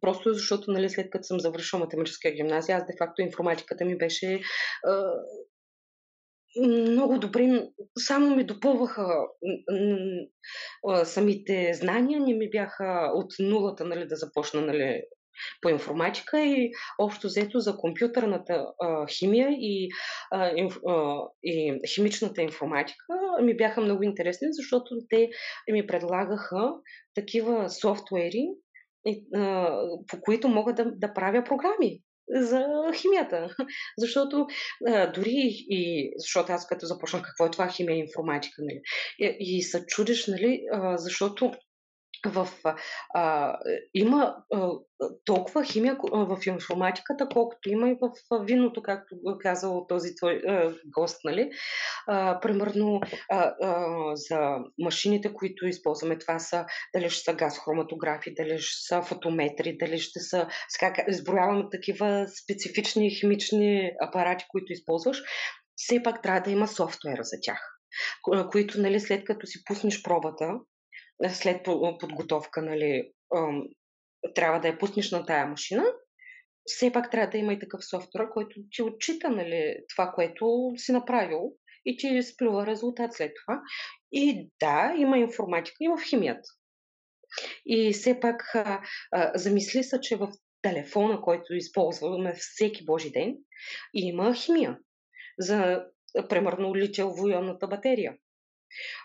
[0.00, 4.40] просто защото, нали, след като съм завършила математическа гимназия, аз де-факто информатиката ми беше
[6.60, 7.62] много добри,
[7.98, 9.06] само ми допълваха
[11.04, 15.02] самите знания, не ми бяха от нулата нали, да започна нали,
[15.60, 19.88] по информатика и общо взето за компютърната а, химия и,
[20.30, 23.04] а, инф, а, и химичната информатика
[23.42, 25.30] ми бяха много интересни, защото те
[25.72, 26.72] ми предлагаха
[27.14, 28.48] такива софтуери,
[29.34, 29.76] а,
[30.08, 33.56] по които мога да, да правя програми за химията.
[33.98, 34.46] Защото
[34.88, 38.80] а, дори и, защото аз като започнах какво е това химия и информатика, нали,
[39.18, 41.52] и, и се чудиш, нали, а, защото
[42.26, 42.48] в,
[43.14, 43.56] а,
[43.94, 44.70] има а,
[45.24, 51.20] толкова химия в информатиката, колкото има и в виното, както казал този твой а, гост,
[51.24, 51.50] нали?
[52.06, 58.34] А, примерно а, а, за машините, които използваме, това са дали ще са газ хроматографи,
[58.34, 65.22] дали ще са фотометри, дали ще са, сега изброяваме такива специфични химични апарати, които използваш,
[65.76, 67.72] все пак трябва да има софтуер за тях
[68.50, 70.54] които, нали, след като си пуснеш пробата,
[71.28, 71.64] след
[72.00, 73.12] подготовка, нали,
[74.34, 75.84] трябва да я пуснеш на тая машина,
[76.66, 80.92] все пак трябва да има и такъв софтуер, който ти отчита нали, това, което си
[80.92, 81.52] направил
[81.84, 83.60] и ти сплюва резултат след това.
[84.12, 86.48] И да, има информатика и в химията.
[87.66, 88.42] И все пак
[89.34, 93.36] замисли се, че в телефона, който използваме всеки божи ден,
[93.94, 94.78] има химия.
[95.38, 95.84] За,
[96.28, 98.16] примерно, литиево-ионната батерия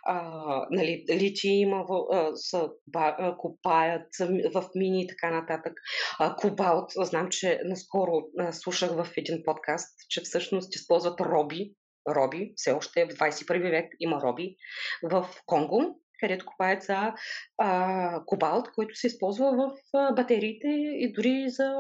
[0.06, 4.08] а, нали, личи има, в, а, са, ба, а, копаят
[4.54, 5.74] в мини и така нататък.
[6.20, 11.72] А, кобалт, знам, че наскоро а, слушах в един подкаст, че всъщност използват роби,
[12.10, 14.56] роби, все още в 21 век има роби
[15.04, 17.14] в Конго, където копаят за
[17.58, 21.74] а, кобалт, който се използва в а, батериите и дори за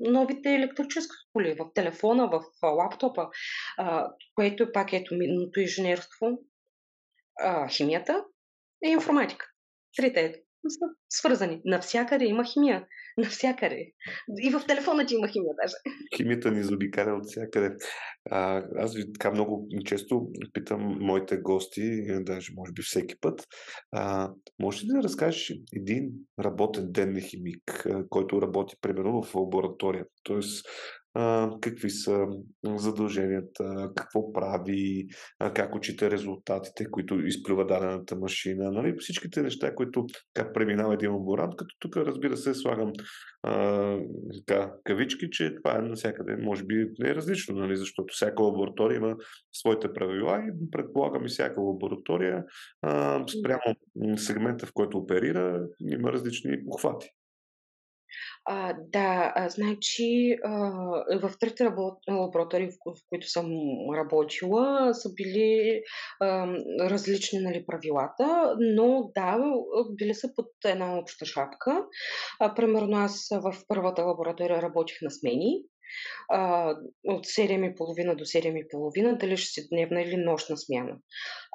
[0.00, 3.28] новите електрически коли, в телефона, в лаптопа,
[3.78, 6.26] а, което пак ето минното инженерство,
[7.40, 8.24] а, химията
[8.84, 9.46] и информатика.
[9.96, 10.34] Трите
[10.68, 11.60] са свързани.
[11.64, 12.86] Навсякъде има химия.
[13.18, 13.92] Навсякъде.
[14.42, 15.74] И в телефона ти има химия даже.
[16.16, 17.76] Химията ни заобикаля от всякъде.
[18.30, 23.46] А, аз ви така много често питам моите гости, даже може би всеки път,
[23.92, 30.04] а, може ли да разкажеш един работен ден на химик, който работи примерно в лаборатория?
[30.22, 30.66] Тоест,
[31.60, 32.26] какви са
[32.64, 35.06] задълженията, какво прави,
[35.54, 38.70] как учите резултатите, които изплюва дадената машина.
[38.72, 38.94] Нали?
[38.98, 42.92] Всичките неща, които как преминава един лаборант, като тук разбира се слагам
[44.46, 47.76] така, кавички, че това е навсякъде, може би не е различно, нали?
[47.76, 49.16] защото всяка лаборатория има
[49.52, 52.44] своите правила и предполагам и всяка лаборатория
[53.38, 57.10] спрямо сегмента, в който оперира, има различни похвати.
[58.44, 60.50] А, да, а, значи а,
[61.22, 61.68] в трите
[62.10, 63.46] лаборатории, в, в които съм
[63.96, 65.82] работила, са били
[66.20, 66.46] а,
[66.80, 69.38] различни нали, правилата, но да,
[69.90, 71.84] били са под една обща шапка.
[72.40, 75.62] А, примерно аз в първата лаборатория работих на смени,
[76.28, 76.70] а,
[77.04, 80.96] от 7.30 до 7.30, дали ще си дневна или нощна смяна.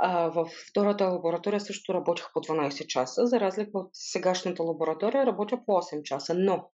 [0.02, 5.60] А, в втората лаборатория също работех по 12 часа, за разлика от сегашната лаборатория работя
[5.66, 6.70] по 8 часа, но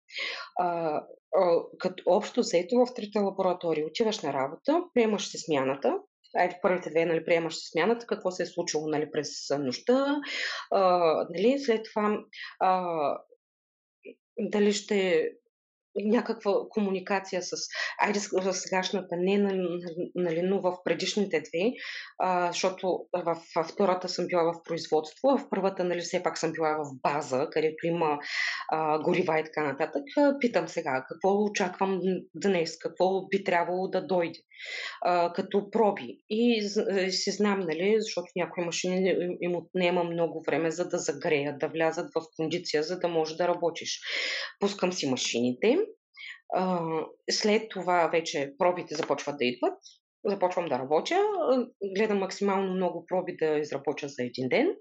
[0.59, 0.67] а,
[1.35, 5.93] а, като общо взето в трите лаборатории отиваш на работа, приемаш си смяната,
[6.37, 10.21] Айде, първите две, нали, приемаш се смяната, какво се е случило, нали, през нощта,
[10.71, 10.81] а,
[11.29, 12.19] нали, след това
[12.59, 13.17] а,
[14.39, 15.29] дали ще
[15.95, 17.51] някаква комуникация с,
[17.99, 19.37] айде в сегашната, не
[20.15, 21.71] нали, но в предишните две,
[22.19, 26.37] а, защото в, в втората съм била в производство, а в първата, нали, все пак
[26.37, 28.19] съм била в база, където има
[28.69, 30.03] а, горива и така нататък.
[30.39, 31.99] Питам сега, какво очаквам
[32.35, 34.39] днес, какво би трябвало да дойде
[35.01, 36.19] а, като проби.
[36.29, 36.69] И
[37.09, 42.09] си знам, нали, защото някои машини им отнема много време, за да загреят, да влязат
[42.15, 43.99] в кондиция, за да може да работиш.
[44.59, 45.77] Пускам си машините,
[47.31, 49.77] след това вече пробите започват да идват,
[50.25, 51.15] започвам да работя,
[51.97, 54.75] гледам максимално много проби да изработя за един ден.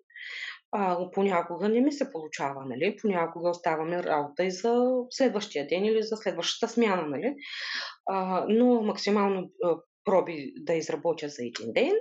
[0.73, 2.97] А, понякога не ми се получава, нали?
[3.03, 7.35] Понякога оставаме работа и за следващия ден или за следващата смяна, нали?
[8.07, 9.51] А, но максимално
[10.05, 11.93] проби да изработя за един ден,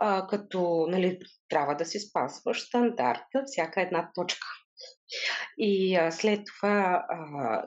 [0.00, 4.46] а, като нали, трябва да си спазваш стандарта, всяка една точка.
[5.58, 7.62] И а, след това а,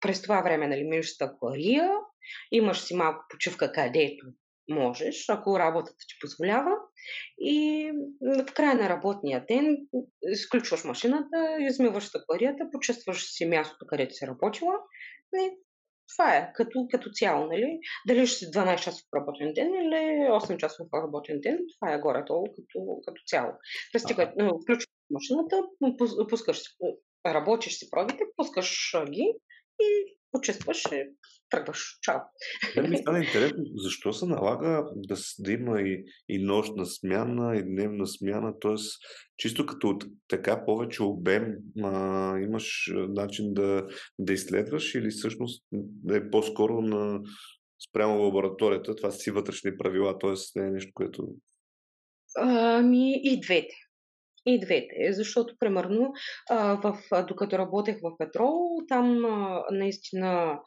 [0.00, 1.90] през това време нали, минеш стъклария,
[2.52, 4.26] имаш си малко почивка където
[4.70, 6.70] можеш, ако работата ти позволява.
[7.38, 7.90] И
[8.22, 9.76] в края на работния ден
[10.22, 14.74] изключваш машината, измиваш стъкларията, почувстваш си мястото, където си работила.
[15.34, 15.50] И
[16.12, 17.78] това е като, като цяло, нали?
[18.08, 22.44] Дали ще си 12 часов работен ден или 8 часов работен ден, това е горе-долу
[22.44, 23.52] като, като цяло.
[23.92, 24.32] Пристига,
[24.62, 25.62] включваш машината,
[26.28, 26.62] пускаш,
[27.26, 29.34] работиш си пробите, пускаш ги
[29.80, 31.04] и почувстваш и
[31.50, 31.98] тръгваш.
[32.02, 32.18] Чао.
[32.74, 37.62] Да ми стана интересно, защо се налага да, да има и, и нощна смяна, и
[37.62, 38.74] дневна смяна, т.е.
[39.36, 43.86] чисто като така повече обем а, имаш начин да,
[44.18, 45.64] да изследваш или всъщност
[46.10, 47.20] е по-скоро на
[47.88, 50.60] спрямо лабораторията, това си вътрешни правила, т.е.
[50.60, 51.28] не е нещо, което...
[52.36, 53.74] Ами и двете.
[54.46, 56.12] И двете, защото примерно
[56.50, 56.98] в,
[57.28, 59.26] докато работех в Петрол, там
[59.70, 60.60] наистина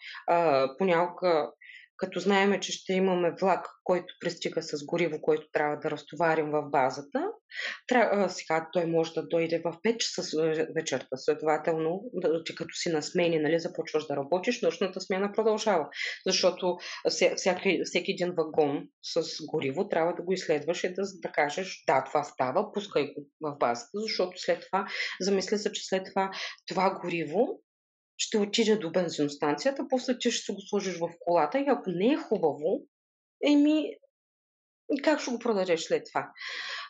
[0.78, 1.52] понякога
[1.98, 6.70] като знаеме, че ще имаме влак, който пристига с гориво, което трябва да разтоварим в
[6.70, 7.28] базата,
[7.88, 10.40] трябва, сега той може да дойде в 5 часа
[10.76, 12.04] вечерта, следователно,
[12.46, 15.90] че като си на смени, нали, започваш да работиш, нощната смяна продължава,
[16.26, 16.78] защото
[17.36, 22.04] всяки, всеки един вагон с гориво трябва да го изследваш и да, да кажеш, да,
[22.04, 24.88] това става, пускай го в базата, защото след това,
[25.22, 26.32] замисля се, че след това
[26.68, 27.63] това гориво
[28.24, 32.18] ще отиде до бензиностанцията, после ти ще го сложиш в колата и ако не е
[32.18, 32.82] хубаво,
[33.46, 33.96] еми,
[35.04, 36.32] как ще го продадеш след това?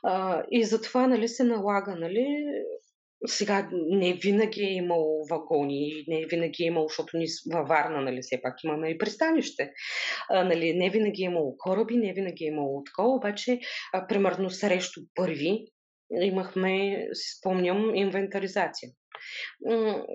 [0.03, 2.45] А, и затова, нали, се налага, нали,
[3.25, 8.21] сега не винаги е имало вагони, не винаги е имало, защото ни във Варна, нали,
[8.21, 9.71] все пак имаме и пристанище.
[10.29, 13.59] А, нали, не винаги е имало кораби, не винаги е имало такова, обаче,
[13.93, 15.65] а, примерно срещу първи
[16.21, 18.89] имахме, си спомням, инвентаризация.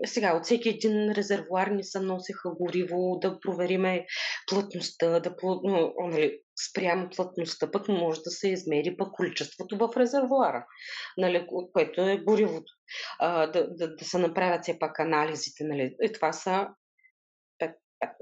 [0.06, 4.06] Сега, от всеки един резервуар ни се носеха гориво, да провериме
[4.50, 5.34] плътността, да,
[5.98, 6.38] нали,
[6.70, 10.66] спрямо плътността, пък може да се измери пък количеството в резервуара,
[11.16, 12.72] нали, което е горивото.
[13.18, 15.64] А, да, да, да се направят все пак анализите.
[15.64, 15.96] Нали.
[16.02, 16.66] И това са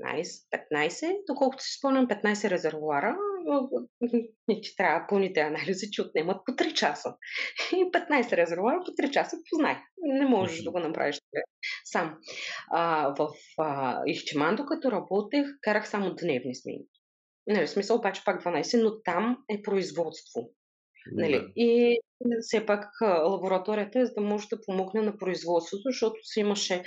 [0.02, 0.24] 15,
[0.72, 3.16] 15, доколкото си спомням, 15 резервуара,
[4.48, 7.14] не ти трябва пълните анализи, че отнемат по 3 часа.
[7.72, 9.76] И 15 резервуара по 3 часа познай.
[10.02, 11.20] Не можеш да го направиш
[11.84, 12.18] сам.
[12.70, 13.28] А, в
[13.58, 16.84] а, Ихчеман, докато работех, карах само дневни смени.
[17.46, 20.50] Нали, смисъл обаче пак 12, но там е производство.
[21.12, 21.52] Нали?
[21.56, 21.98] И
[22.40, 26.82] все пак лабораторията е за да може да помогне на производството, защото си имаше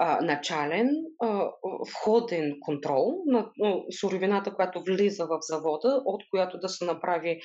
[0.00, 0.90] а, начален
[1.22, 1.50] а,
[1.90, 7.40] входен контрол на а, суровината, която влиза в завода, от която да се направи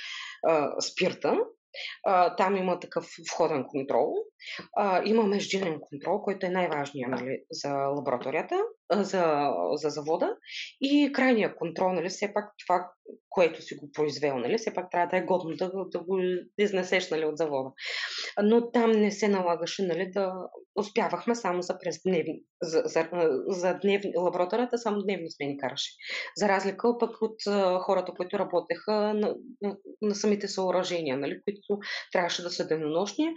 [0.48, 1.38] а, спирта.
[2.06, 4.14] А, там има такъв входен контрол.
[4.78, 8.56] А, има междинен контрол, който е най-важният нали, за лабораторията,
[8.90, 10.36] а, за, за завода.
[10.82, 12.92] И крайния контрол, нали, все пак това,
[13.30, 14.58] което си го произвел, нали?
[14.58, 16.20] Все пак трябва да е годно да, да го
[16.58, 17.72] изнесеш, нали, от завода.
[18.44, 20.34] Но там не се налагаше, нали, да
[20.76, 23.10] успявахме само за през дневни, за, за,
[23.48, 25.92] за дневни, лабораторията само дневни смени караше.
[26.38, 31.80] За разлика пък от а, хората, които работеха на, на, на самите съоръжения, нали, които
[32.12, 33.30] трябваше да са денонощни,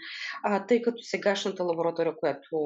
[0.44, 2.57] а, тъй като сегашната лаборатория, която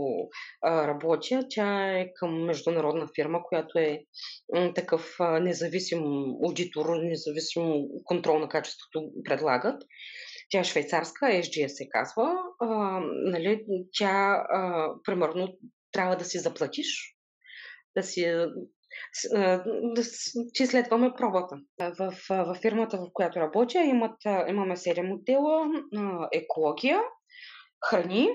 [0.63, 4.01] а, работя, тя е към международна фирма, която е
[4.55, 6.03] м, такъв а, независим
[6.45, 9.83] аудитор, независим контрол на качеството предлагат.
[10.51, 12.33] Тя е швейцарска, SGS се казва.
[12.61, 15.59] А, нали, тя, а, примерно,
[15.93, 17.17] трябва да си заплатиш,
[17.97, 18.47] да си
[19.83, 21.57] да си следваме пробата.
[21.99, 24.17] В, в фирмата, в която работя, имат,
[24.49, 25.67] имаме 7 отдела
[26.33, 27.01] екология,
[27.89, 28.29] храни,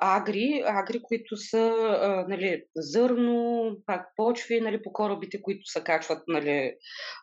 [0.00, 6.22] агри, агри, които са а, нали, зърно, пак почви, нали, по корабите, които се качват.
[6.28, 6.74] Нали,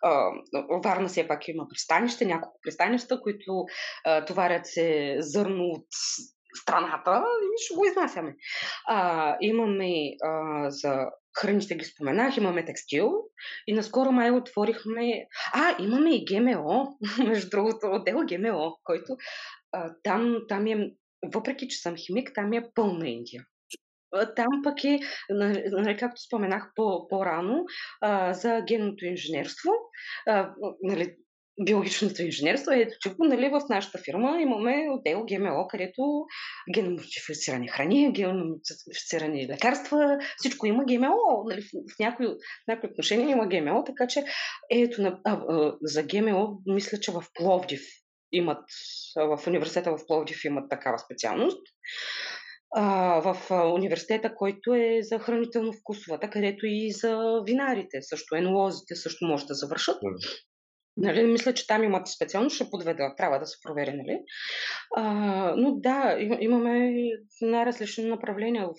[0.02, 0.32] а,
[0.84, 3.66] Варна все пак има пристанище, няколко пристанища, които
[4.06, 5.88] а, товарят се зърно от
[6.56, 8.36] страната и ще го изнасяме.
[8.88, 9.92] А, имаме
[10.24, 11.06] а, за
[11.40, 13.12] храните ги споменах, имаме текстил
[13.68, 15.28] и наскоро май отворихме...
[15.54, 19.18] А, имаме и ГМО, между другото, отдел ГМО, който
[19.72, 20.92] а, там, там е
[21.26, 23.44] въпреки че съм химик, там е пълна Индия.
[24.36, 25.00] Там пък е,
[25.72, 27.66] нали, както споменах по, по-рано,
[28.02, 29.72] а, за генното инженерство,
[30.28, 31.16] а, нали,
[31.66, 32.72] биологичното инженерство.
[32.72, 36.26] Ето, че нали, в нашата фирма имаме отдел ГМО, където
[36.74, 41.44] геномодифицирани храни, геномодифицирани лекарства, всичко има ГМО.
[41.50, 44.24] Нали, в, някои, в някои отношения има ГМО, така че
[44.72, 47.82] ето, а, а, за ГМО мисля, че в Пловдив
[48.32, 48.64] имат,
[49.16, 51.62] в университета в Пловдив имат такава специалност.
[52.76, 59.46] А, в университета, който е за хранително-вкусовата, където и за винарите, също енолозите също може
[59.46, 59.98] да завършат.
[60.98, 64.20] Нали, мисля, че там имат специално, ще подведа, трябва да се провери, нали?
[64.96, 65.04] А,
[65.58, 66.94] но да, имаме
[67.42, 68.72] най-различни направления в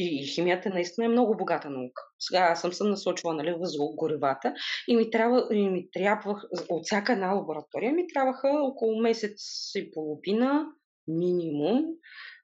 [0.00, 2.02] и, химията наистина е много богата наука.
[2.20, 4.54] Сега аз съм се насочила нали, в горивата
[4.88, 9.40] и ми, трябва, и ми трябвах, от всяка една лаборатория ми трябваха около месец
[9.74, 10.66] и половина
[11.08, 11.84] минимум.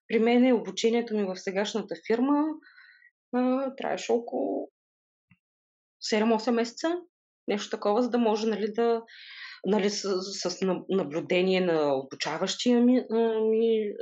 [0.08, 2.44] При мен е обучението ми в сегашната фирма
[3.32, 4.68] а, трябваше около
[6.12, 7.00] 7-8 месеца,
[7.48, 9.02] нещо такова, за да може нали, да,
[9.66, 13.04] нали, с, с наблюдение на обучаващия ми,
[13.40, 13.92] ми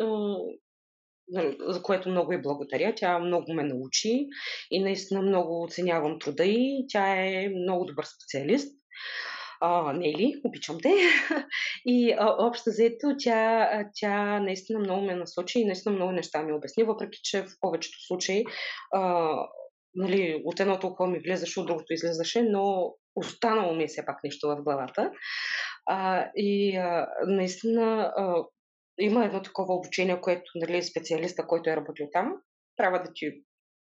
[1.68, 2.94] за което много и благодаря.
[2.96, 4.26] Тя много ме научи
[4.70, 8.74] и наистина много оценявам труда и тя е много добър специалист.
[9.60, 10.92] А, Нели, обичам те.
[11.86, 16.52] И а, общо заето тя, тя наистина много ме насочи и наистина много неща ми
[16.52, 18.44] обясни, въпреки че в повечето случаи
[18.92, 19.32] а,
[19.94, 24.24] нали, от едното око ми влезаше, от другото излезаше, но останало ми е все пак
[24.24, 25.10] нещо в главата.
[25.86, 28.44] А, и а, наистина а,
[28.98, 32.32] има едно такова обучение, което нали, специалиста, който е работил там,
[32.76, 33.42] трябва да ти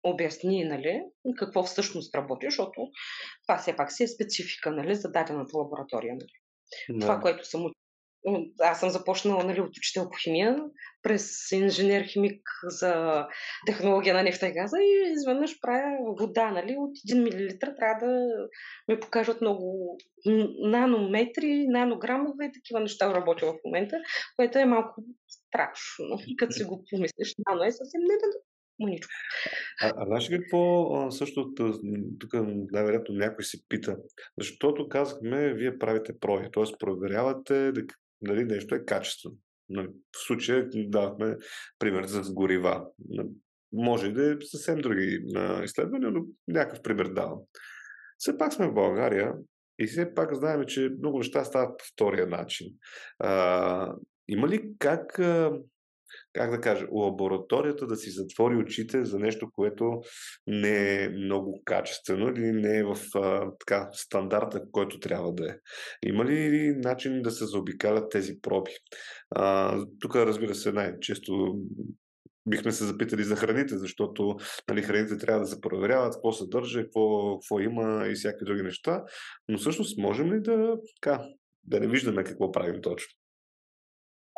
[0.03, 1.01] обясни нали,
[1.37, 2.87] какво всъщност работи, защото
[3.47, 6.13] това все пак си е специфика нали, за дадената лаборатория.
[6.13, 6.31] Нали.
[6.89, 6.99] Да.
[6.99, 7.65] Това, което съм
[8.59, 10.57] аз съм започнала нали, от учител по химия,
[11.01, 13.25] през инженер-химик за
[13.65, 18.27] технология на нефта и газа и изведнъж правя вода, нали, от 1 мл трябва да
[18.87, 19.97] ми покажат много
[20.59, 23.97] нанометри, нанограмове и такива неща работя в момента,
[24.35, 27.35] което е малко страшно, като си го помислиш.
[27.49, 28.39] Нано е съвсем не да
[28.79, 29.11] маничко.
[29.81, 31.53] А, а знаеш какво също
[32.19, 32.33] тук
[32.71, 33.97] най-вероятно някой се пита?
[34.37, 36.63] Защото казахме, вие правите проби, т.е.
[36.79, 37.71] проверявате
[38.23, 39.35] дали нещо е качествено.
[39.69, 41.37] Нали, в случая давахме
[41.79, 42.85] пример за горива.
[43.73, 45.25] Може да е съвсем други
[45.63, 47.39] изследвания, но някакъв пример давам.
[48.17, 49.33] Все пак сме в България
[49.79, 52.67] и все пак знаем, че много неща стават по втория начин.
[53.19, 53.95] А,
[54.27, 55.19] има ли как
[56.33, 60.01] как да кажа, лабораторията да си затвори очите за нещо, което
[60.47, 65.55] не е много качествено или не е в а, така, стандарта, който трябва да е.
[66.05, 68.71] Има ли начин да се заобикалят тези проби?
[69.99, 71.59] Тук, разбира се, най-често
[72.45, 74.37] бихме се запитали за храните, защото
[74.69, 79.03] нали, храните трябва да се проверяват, какво съдържа, какво, какво има и всякакви други неща.
[79.49, 81.25] Но всъщност можем ли да, така,
[81.63, 83.22] да не виждаме какво правим точно?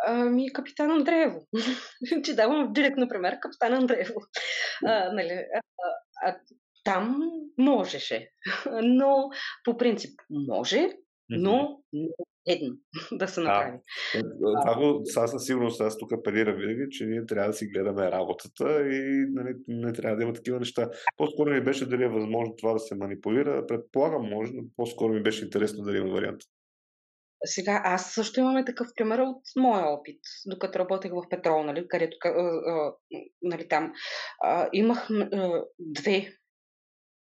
[0.07, 1.47] Ами, капитан Андреево.
[2.23, 4.21] Че давам директно пример, капитан Андреево.
[4.85, 5.61] А, нали, а,
[6.25, 6.37] а,
[6.83, 8.29] там можеше.
[8.83, 9.29] Но
[9.63, 10.89] по принцип може,
[11.29, 11.79] но
[12.47, 12.75] едно
[13.11, 13.77] да се направи.
[14.41, 18.11] Това го, сега със сигурност аз тук апелирам винаги, че ние трябва да си гледаме
[18.11, 20.89] работата и нали, не трябва да има такива неща.
[21.17, 23.67] По-скоро ми беше дали е възможно това да се манипулира.
[23.67, 26.41] Предполагам, може, но по-скоро ми беше интересно дали има вариант.
[27.45, 32.17] Сега, аз също имаме такъв пример от моя опит, докато работех в Петрол, нали, където
[32.25, 32.93] а, а,
[33.41, 33.93] нали, там
[34.43, 36.33] а, имах а, две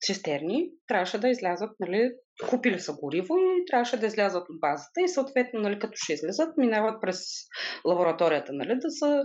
[0.02, 2.12] цистерни, трябваше да излязат, нали,
[2.50, 6.58] купили са гориво и трябваше да излязат от базата и съответно, нали, като ще излезат,
[6.58, 7.20] минават през
[7.86, 9.24] лабораторията, нали, да се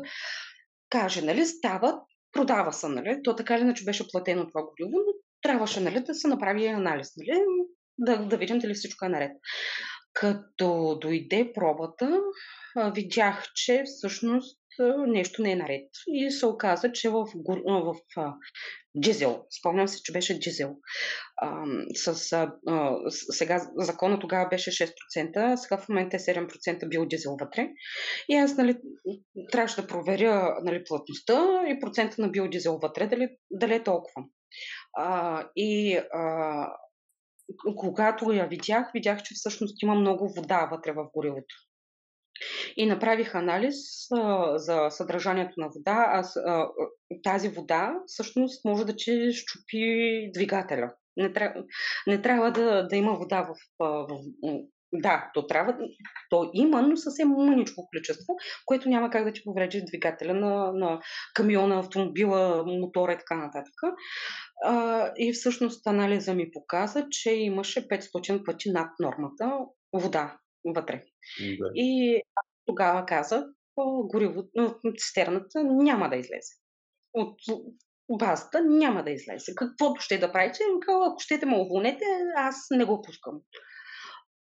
[0.90, 2.00] каже, нали, стават,
[2.32, 6.14] продава се, нали, то така или иначе беше платено това гориво, но трябваше, нали, да
[6.14, 7.40] се направи анализ, нали,
[7.98, 9.32] да, да видим дали всичко е наред.
[10.20, 12.20] Като дойде пробата,
[12.94, 14.58] видях, че всъщност
[15.06, 15.88] нещо не е наред.
[16.06, 18.34] И се оказа, че в, в, в
[18.94, 20.76] дизел, спомням се, че дизел, джизел,
[21.94, 22.14] с,
[23.10, 27.68] сега закона тогава беше 6%, сега в момента е 7% бил дизел вътре.
[28.28, 28.76] И аз нали,
[29.52, 34.24] трябваше да проверя нали, плътността и процента на биодизел вътре, дали, дали е толкова.
[34.96, 36.72] А, и а,
[37.76, 41.54] когато я видях, видях, че всъщност има много вода вътре в горивото.
[42.76, 43.76] И направих анализ
[44.12, 46.06] а, за съдържанието на вода.
[46.08, 46.68] Аз, а,
[47.22, 50.94] тази вода всъщност може да че щупи двигателя.
[51.16, 51.64] Не, трябва,
[52.06, 54.20] не трябва да, да има вода в, в, в
[54.92, 55.76] да, то трябва,
[56.30, 58.36] то има, но съвсем мъничко количество,
[58.66, 61.00] което няма как да ти повреди двигателя на, на
[61.34, 63.74] камиона, автомобила, мотора и така нататък.
[64.64, 69.58] А, и всъщност анализа ми показа, че имаше 500 пъти над нормата
[69.92, 71.04] вода вътре.
[71.58, 71.70] Да.
[71.74, 72.22] И
[72.66, 73.44] тогава казах,
[74.04, 74.42] гориво,
[74.98, 76.54] цистерната няма да излезе.
[77.14, 77.36] От
[78.18, 79.54] базата няма да излезе.
[79.56, 80.58] Каквото ще да правите,
[80.88, 82.04] ако щете ме уволнете,
[82.36, 83.40] аз не го пускам.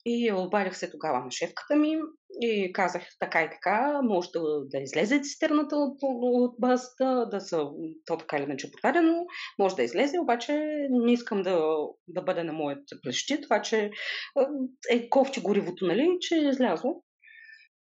[0.09, 1.97] И обадих се тогава на шефката ми
[2.41, 7.65] и казах така и така, може да, да излезе цистерната от, от базата, да са,
[8.05, 9.25] то така или иначе продадено,
[9.59, 10.53] може да излезе, обаче
[10.89, 11.75] не искам да,
[12.07, 13.91] да бъде на моят плещи, това, че
[14.89, 17.03] е кофти горивото, нали, че е излязло.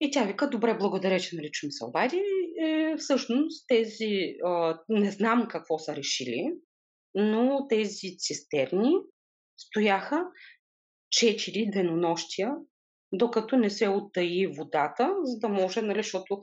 [0.00, 2.22] И тя вика, добре, благодаря, че нали, че ми се обади.
[2.62, 6.52] И, всъщност тези, а, не знам какво са решили,
[7.14, 8.92] но тези цистерни
[9.58, 10.24] стояха
[11.10, 12.52] 4 денонощия,
[13.12, 16.40] докато не се оттаи водата, за да може, нали, защото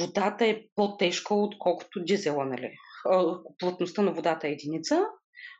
[0.00, 2.46] водата е по-тежка, отколкото дизела.
[2.46, 2.70] Нали.
[3.58, 5.02] Плътността на водата е единица,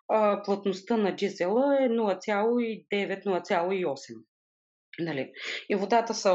[0.09, 3.97] а плътността на дизела е 0,9-0,8.
[4.99, 5.33] Нали.
[5.69, 6.31] И водата се,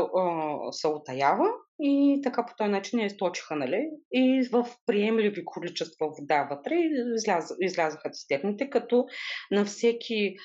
[0.72, 1.48] се отаява
[1.80, 3.56] и така по този начин я източиха.
[3.56, 3.90] Нали.
[4.12, 6.76] И в приемливи количества вода вътре
[7.16, 9.06] изляз, излязаха цистерните, като
[9.52, 10.36] на всеки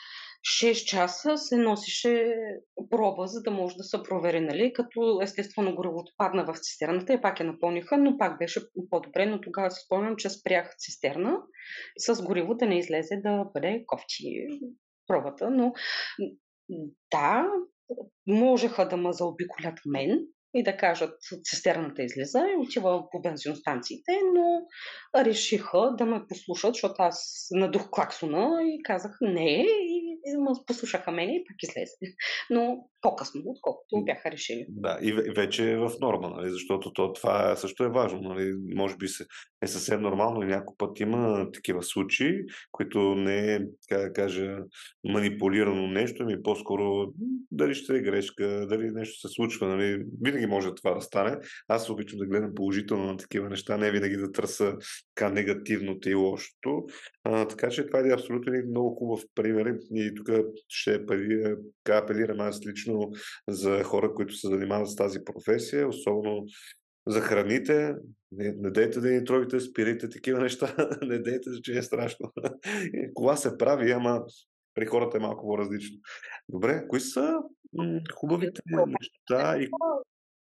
[0.46, 2.34] 6 часа се носеше
[2.90, 4.72] проба, за да може да се провери, нали?
[4.72, 9.40] Като естествено горивото падна в цистерната и пак я напълниха, но пак беше по-добре, но
[9.40, 11.36] тогава се спомням, че спрях цистерна
[11.98, 14.46] с гориво да не излезе да бъде кофти
[15.06, 15.72] пробата, но
[17.10, 17.46] да,
[18.26, 20.18] можеха да ме заобиколят мен,
[20.54, 24.62] и да кажат цистерната излиза и отива по бензиностанциите, но
[25.24, 30.05] решиха да ме послушат, защото аз надух клаксона и казах не и
[30.66, 32.16] послушаха мене и пак излезе.
[32.50, 34.66] Но по-късно, отколкото бяха решили.
[34.68, 36.50] Да, и вече е в норма, нали?
[36.50, 38.20] защото то, това също е важно.
[38.20, 38.54] Нали?
[38.74, 39.06] Може би
[39.62, 44.58] е съвсем нормално и някой път има такива случаи, които не е, как да кажа,
[45.04, 47.12] манипулирано нещо, ми по-скоро
[47.50, 49.68] дали ще е грешка, дали нещо се случва.
[49.68, 50.04] Нали?
[50.22, 51.36] Винаги може това да стане.
[51.68, 54.76] Аз обичам да гледам положително на такива неща, не винаги да търся
[55.14, 56.86] така негативното и лошото.
[57.24, 60.30] А, така че това е абсолютно много хубав пример и тук
[60.68, 61.00] ще
[61.90, 62.95] апелирам аз лично
[63.48, 66.44] за хора, които се занимават с тази професия, особено
[67.06, 67.94] за храните.
[68.32, 70.74] Не, не дейте да ни трогите, спирайте такива неща.
[71.02, 72.32] не дейте, че е страшно.
[73.14, 74.24] Кола се прави, ама
[74.74, 75.98] при хората е малко по-различно.
[76.48, 77.34] Добре, кои са
[78.14, 79.68] хубавите неща и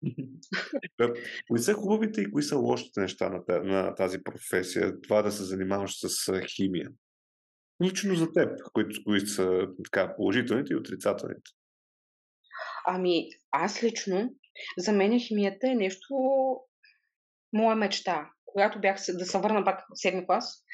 [1.48, 5.00] кои са хубавите и кои са лошите неща на, тази професия?
[5.00, 6.90] Това да се занимаваш с химия.
[7.82, 11.50] Лично за теб, които, които са така, положителните и отрицателните.
[12.86, 14.30] Ами, аз лично,
[14.78, 16.14] за мен химията е нещо
[17.52, 18.30] моя мечта.
[18.44, 20.64] Когато бях да се върна пак в седми клас,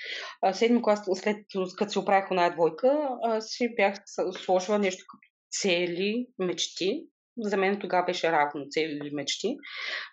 [0.52, 1.36] седми клас, след
[1.78, 3.09] като се оправих една двойка,
[3.40, 3.94] си бях
[4.32, 7.06] сложила нещо като цели, мечти.
[7.38, 9.56] За мен тогава беше равно цели или мечти.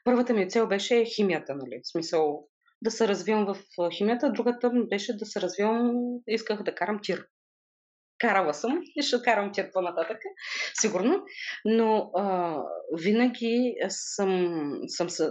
[0.04, 1.82] Първата ми цел беше химията, нали?
[1.84, 2.48] В смисъл
[2.82, 5.94] да се развивам в химията, другата беше да се развивам,
[6.28, 7.26] исках да карам тир
[8.28, 10.18] карала съм и ще карам тя по-нататък,
[10.82, 11.24] сигурно.
[11.66, 12.58] Но а,
[12.98, 15.28] винаги съм, съм се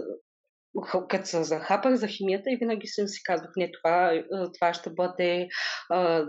[1.09, 4.23] като се захапах за химията и винаги съм си казвах, не, това,
[4.53, 5.47] това ще бъде...
[5.89, 6.25] А,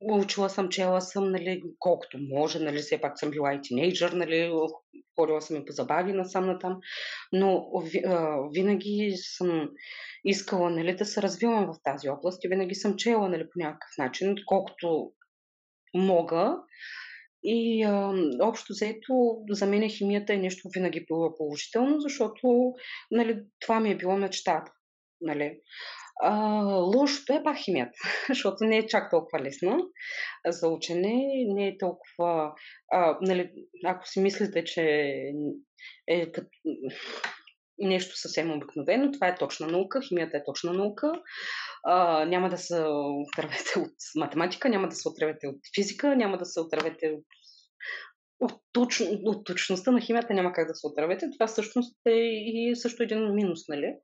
[0.00, 4.52] учила съм, чела съм, нали, колкото може, нали, все пак съм била и тинейджър, нали,
[5.18, 6.78] ходила съм и по забави насам натам,
[7.32, 7.70] но
[8.06, 9.68] а, винаги съм
[10.24, 13.90] искала, нали, да се развивам в тази област и винаги съм чела, нали, по някакъв
[13.98, 15.12] начин, колкото
[15.94, 16.56] мога.
[17.42, 22.72] И а, общо взето, за мен химията е нещо винаги било положително, защото
[23.10, 24.72] нали, това ми е било мечтата.
[25.20, 25.60] Нали.
[26.22, 26.62] А,
[26.96, 29.78] лошото е пак химията, защото не е чак толкова лесна
[30.48, 32.52] за учене, не е толкова...
[32.92, 33.50] А, нали,
[33.84, 34.82] ако си мислите, че
[36.08, 36.48] е като
[37.78, 39.12] нещо съвсем обикновено.
[39.12, 41.12] Това е точна наука, химията е точна наука.
[41.86, 46.44] А, няма да се отървете от математика, няма да се отървете от физика, няма да
[46.44, 47.24] се отървете от
[48.44, 51.30] от, точ, от точността на химията няма как да се отравите.
[51.38, 53.94] Това всъщност е и също един минус, нали?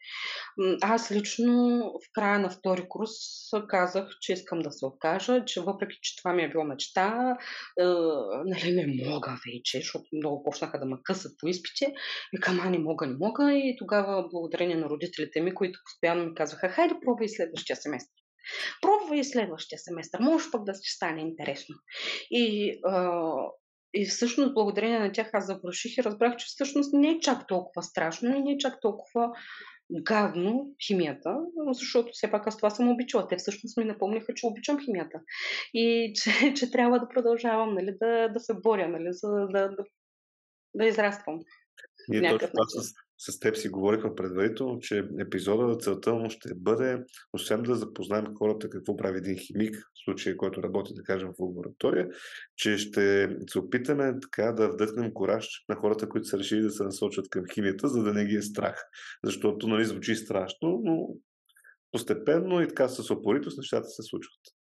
[0.83, 3.11] Аз лично в края на втори курс
[3.69, 7.37] казах, че искам да се откажа, че въпреки, че това ми е било мечта,
[7.81, 7.85] е,
[8.45, 11.93] нали, не мога вече, защото много почнаха да ме късат по изпите.
[12.33, 13.53] И кама не мога, не мога.
[13.55, 18.21] И тогава, благодарение на родителите ми, които постоянно ми казваха, хайде пробвай следващия семестър.
[18.83, 20.21] Пробвай следващия семестър.
[20.21, 21.75] Може пък да ще стане интересно.
[22.31, 22.75] И
[23.95, 27.83] и всъщност, благодарение на тях, аз завърших и разбрах, че всъщност не е чак толкова
[27.83, 29.31] страшно и не е чак толкова
[29.93, 31.37] гадно химията,
[31.73, 33.29] защото все пак аз това съм обичала.
[33.29, 35.21] Те всъщност ми напомниха, че обичам химията
[35.75, 39.77] и че, че трябва да продължавам нали, да, да се боря, нали, за да, да,
[40.75, 41.41] да израствам.
[42.09, 47.05] Ние точно това с, с теб си говорихме предварително, че епизода, целта му ще бъде,
[47.33, 51.41] освен да запознаем хората какво прави един химик, в случая, който работи, да кажем, в
[51.41, 52.09] лаборатория,
[52.57, 56.85] че ще се опитаме така да вдъхнем кораж на хората, които са решили да се
[56.85, 58.83] насочат към химията, за да не ги е страх.
[59.25, 61.09] Защото, нали, звучи страшно, но
[61.93, 64.60] постепенно и така с опоритост нещата се случват.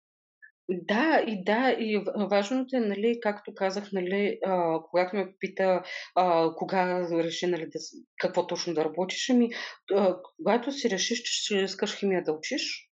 [0.68, 5.82] Да, и да, и важното е, нали, както казах, нали, а, когато ме попита
[6.14, 7.78] а, кога реши, нали, да,
[8.20, 9.48] какво точно да работиш, ами,
[9.94, 12.90] а, когато си решиш, че ще искаш химия да учиш,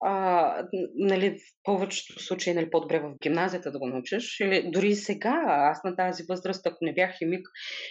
[0.00, 4.40] а, нали, в повечето случаи нали, по-добре в гимназията да го научиш.
[4.40, 7.48] Или дори и сега, аз на тази възраст, ако не бях химик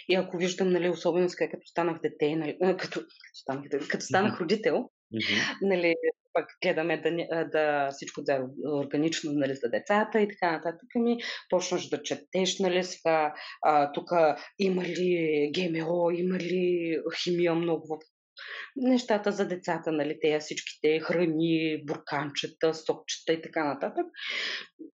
[0.08, 3.00] и ако виждам, нали, особено сега, като станах дете, нали, като,
[3.46, 5.58] като, като станах родител, Mm-hmm.
[5.62, 5.94] Нали,
[6.32, 10.88] пък гледаме да, да всичко да е органично нали, за децата и така нататък.
[10.94, 11.16] Ми
[11.50, 13.34] почнаш да четеш, нали, сега
[13.94, 14.10] тук
[14.58, 17.98] има ли ГМО, има ли химия много в
[18.76, 24.06] нещата за децата, нали, те всичките храни, бурканчета, сокчета и така нататък.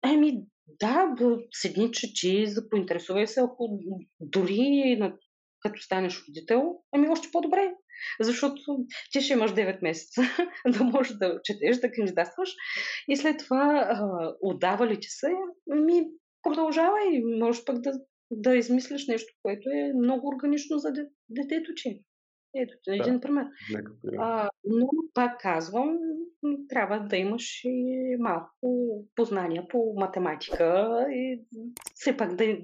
[0.04, 0.42] Еми,
[0.80, 1.14] да,
[1.52, 3.78] седни, чети, поинтересувай се, ако
[4.20, 5.16] дори на,
[5.60, 7.74] като станеш родител, ами още по-добре.
[8.20, 10.22] Защото ти ще имаш 9 месеца
[10.78, 12.54] да можеш да четеш, да кандидатстваш
[13.08, 13.88] и след това
[14.40, 15.28] отдава ли ти се,
[15.66, 16.06] ми
[16.42, 17.22] продължавай.
[17.40, 17.92] Можеш пък да,
[18.30, 20.92] да измислиш нещо, което е много органично за
[21.28, 22.02] детето ти.
[22.54, 23.46] Ето, да, един пример.
[24.18, 25.98] А, но пак казвам,
[26.68, 31.44] трябва да имаш и малко познания по математика и
[31.94, 32.58] все пак да,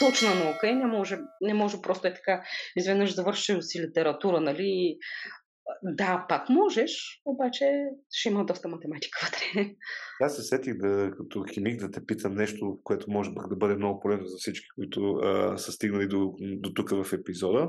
[0.00, 2.42] точна наука и не може, не може просто е така
[2.76, 4.96] изведнъж завършил си литература, нали?
[5.82, 9.70] Да, пак можеш, обаче ще има доста математика вътре.
[10.20, 14.00] Аз се сетих да, като химик да те питам нещо, което може да бъде много
[14.00, 17.68] полезно за всички, които а, са стигнали до, до тук в епизода,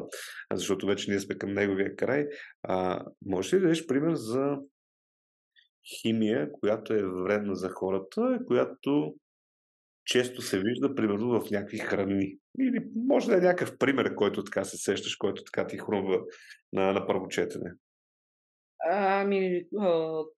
[0.53, 2.27] защото вече ние сме към неговия край.
[2.63, 4.57] А, може ли да дадеш пример за
[6.01, 9.13] химия, която е вредна за хората, която
[10.11, 12.37] често се вижда, примерно, в някакви храни.
[12.59, 16.21] Или може да е някакъв пример, който така се сещаш, който така ти хрумва
[16.73, 17.71] на, на първо четене.
[18.89, 19.65] Ами,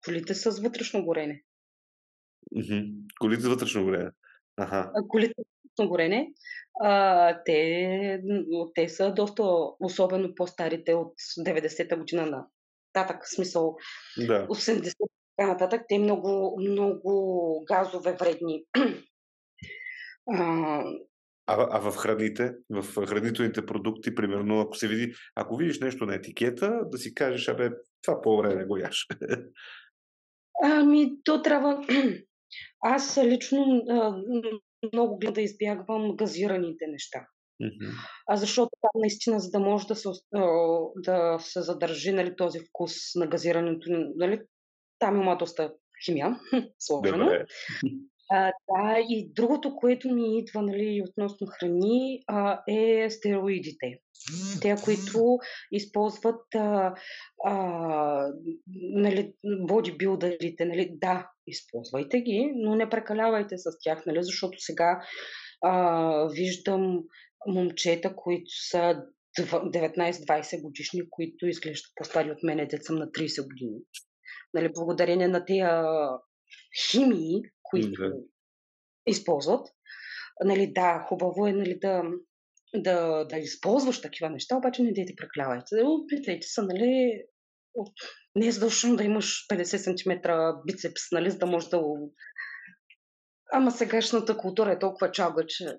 [0.05, 1.43] колите с вътрешно горене.
[2.57, 2.93] Mm-hmm.
[3.21, 4.11] Колите с вътрешно горене.
[4.57, 4.93] Ага.
[5.09, 6.33] Колите с вътрешно горене.
[6.81, 8.23] А, те,
[8.75, 9.43] те са доста,
[9.81, 11.15] особено по-старите от
[11.47, 12.47] 90-та година на
[12.93, 13.77] татък, смисъл
[14.19, 14.47] да.
[14.47, 14.95] 80
[15.37, 18.65] така нататък, те много, много газове вредни
[20.31, 20.85] а,
[21.47, 26.15] а, а в храните, в хранителните продукти, примерно, ако се види, ако видиш нещо на
[26.15, 27.71] етикета, да си кажеш, абе,
[28.03, 29.07] това по-добре не го яш.
[30.63, 31.85] Ами, то трябва...
[32.81, 34.23] Аз лично а,
[34.93, 37.27] много гледа да избягвам газираните неща.
[37.63, 37.93] Mm-hmm.
[38.29, 40.09] А защото там наистина, за да може да се,
[40.97, 44.41] да се задържи нали, този вкус на газирането, нали,
[44.99, 45.73] там има доста
[46.05, 46.41] химия,
[46.79, 47.31] сложено.
[48.31, 53.99] А, да, и другото, което ми идва нали, относно храни, а, е стероидите.
[54.61, 55.39] Те, които
[55.73, 56.95] използват а,
[57.45, 58.29] а,
[58.95, 65.01] нали, бодибилдерите, нали, да, използвайте ги, но не прекалявайте с тях, нали, защото сега
[65.63, 67.01] а, виждам
[67.47, 69.03] момчета, които са
[69.39, 73.79] 19-20 годишни, които изглеждат по-стари от мене, деца съм на 30 години.
[74.55, 75.63] Нали, благодарение на тези
[76.91, 77.43] химии,
[77.73, 78.13] които да.
[79.07, 79.67] използват.
[80.45, 82.03] Нали, да, хубаво е нали, да,
[82.75, 85.83] да, да използваш такива неща, обаче не дейте преклявайте.
[85.85, 87.23] Опитайте се, нали,
[88.37, 90.11] не е задължително да имаш 50 см
[90.67, 91.83] бицепс, нали, за да можеш да...
[93.53, 95.79] Ама сегашната култура е толкова чалга, че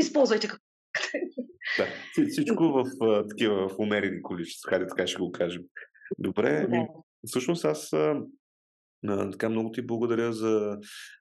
[0.00, 0.64] използвайте какво.
[1.78, 1.86] Да,
[2.30, 2.84] всичко в
[3.28, 5.62] такива в умерени количества, хайде така ще го кажем.
[6.18, 6.86] Добре, да.
[7.26, 7.90] всъщност аз
[9.06, 10.78] така много ти благодаря за,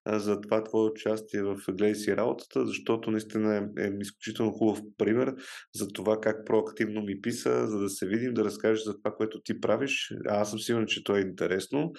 [0.08, 5.36] за това твое участие в Гледай си работата, защото наистина е, е изключително хубав пример
[5.76, 9.42] за това как проактивно ми писа, за да се видим, да разкажеш за това, което
[9.42, 10.14] ти правиш.
[10.28, 11.92] А аз съм сигурен, че то е интересно.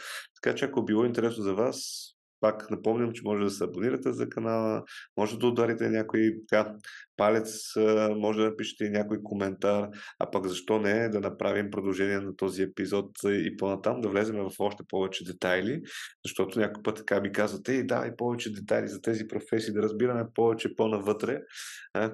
[0.43, 2.11] Така че ако било интересно за вас,
[2.41, 4.83] пак напомням, че може да се абонирате за канала,
[5.17, 6.75] може да ударите някой така,
[7.17, 7.77] палец,
[8.17, 9.89] може да напишете някой коментар,
[10.19, 14.51] а пък защо не да направим продължение на този епизод и по-натам, да влезем в
[14.59, 15.83] още повече детайли,
[16.27, 19.83] защото някой път така ми казвате, и да, и повече детайли за тези професии, да
[19.83, 21.41] разбираме повече по-навътре,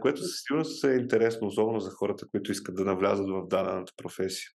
[0.01, 4.49] което със сигурност е интересно, особено за хората, които искат да навлязат в дадената професия.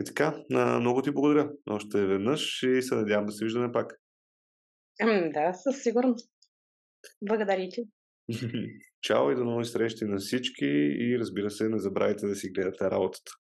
[0.00, 0.34] И така,
[0.80, 3.94] много ти благодаря още веднъж и се надявам да се виждаме пак.
[5.00, 6.30] Ами да, със сигурност.
[7.22, 7.82] Благодаря ти.
[9.02, 10.66] Чао и до нови срещи на всички
[11.00, 13.32] и разбира се, не забравяйте да си гледате работата.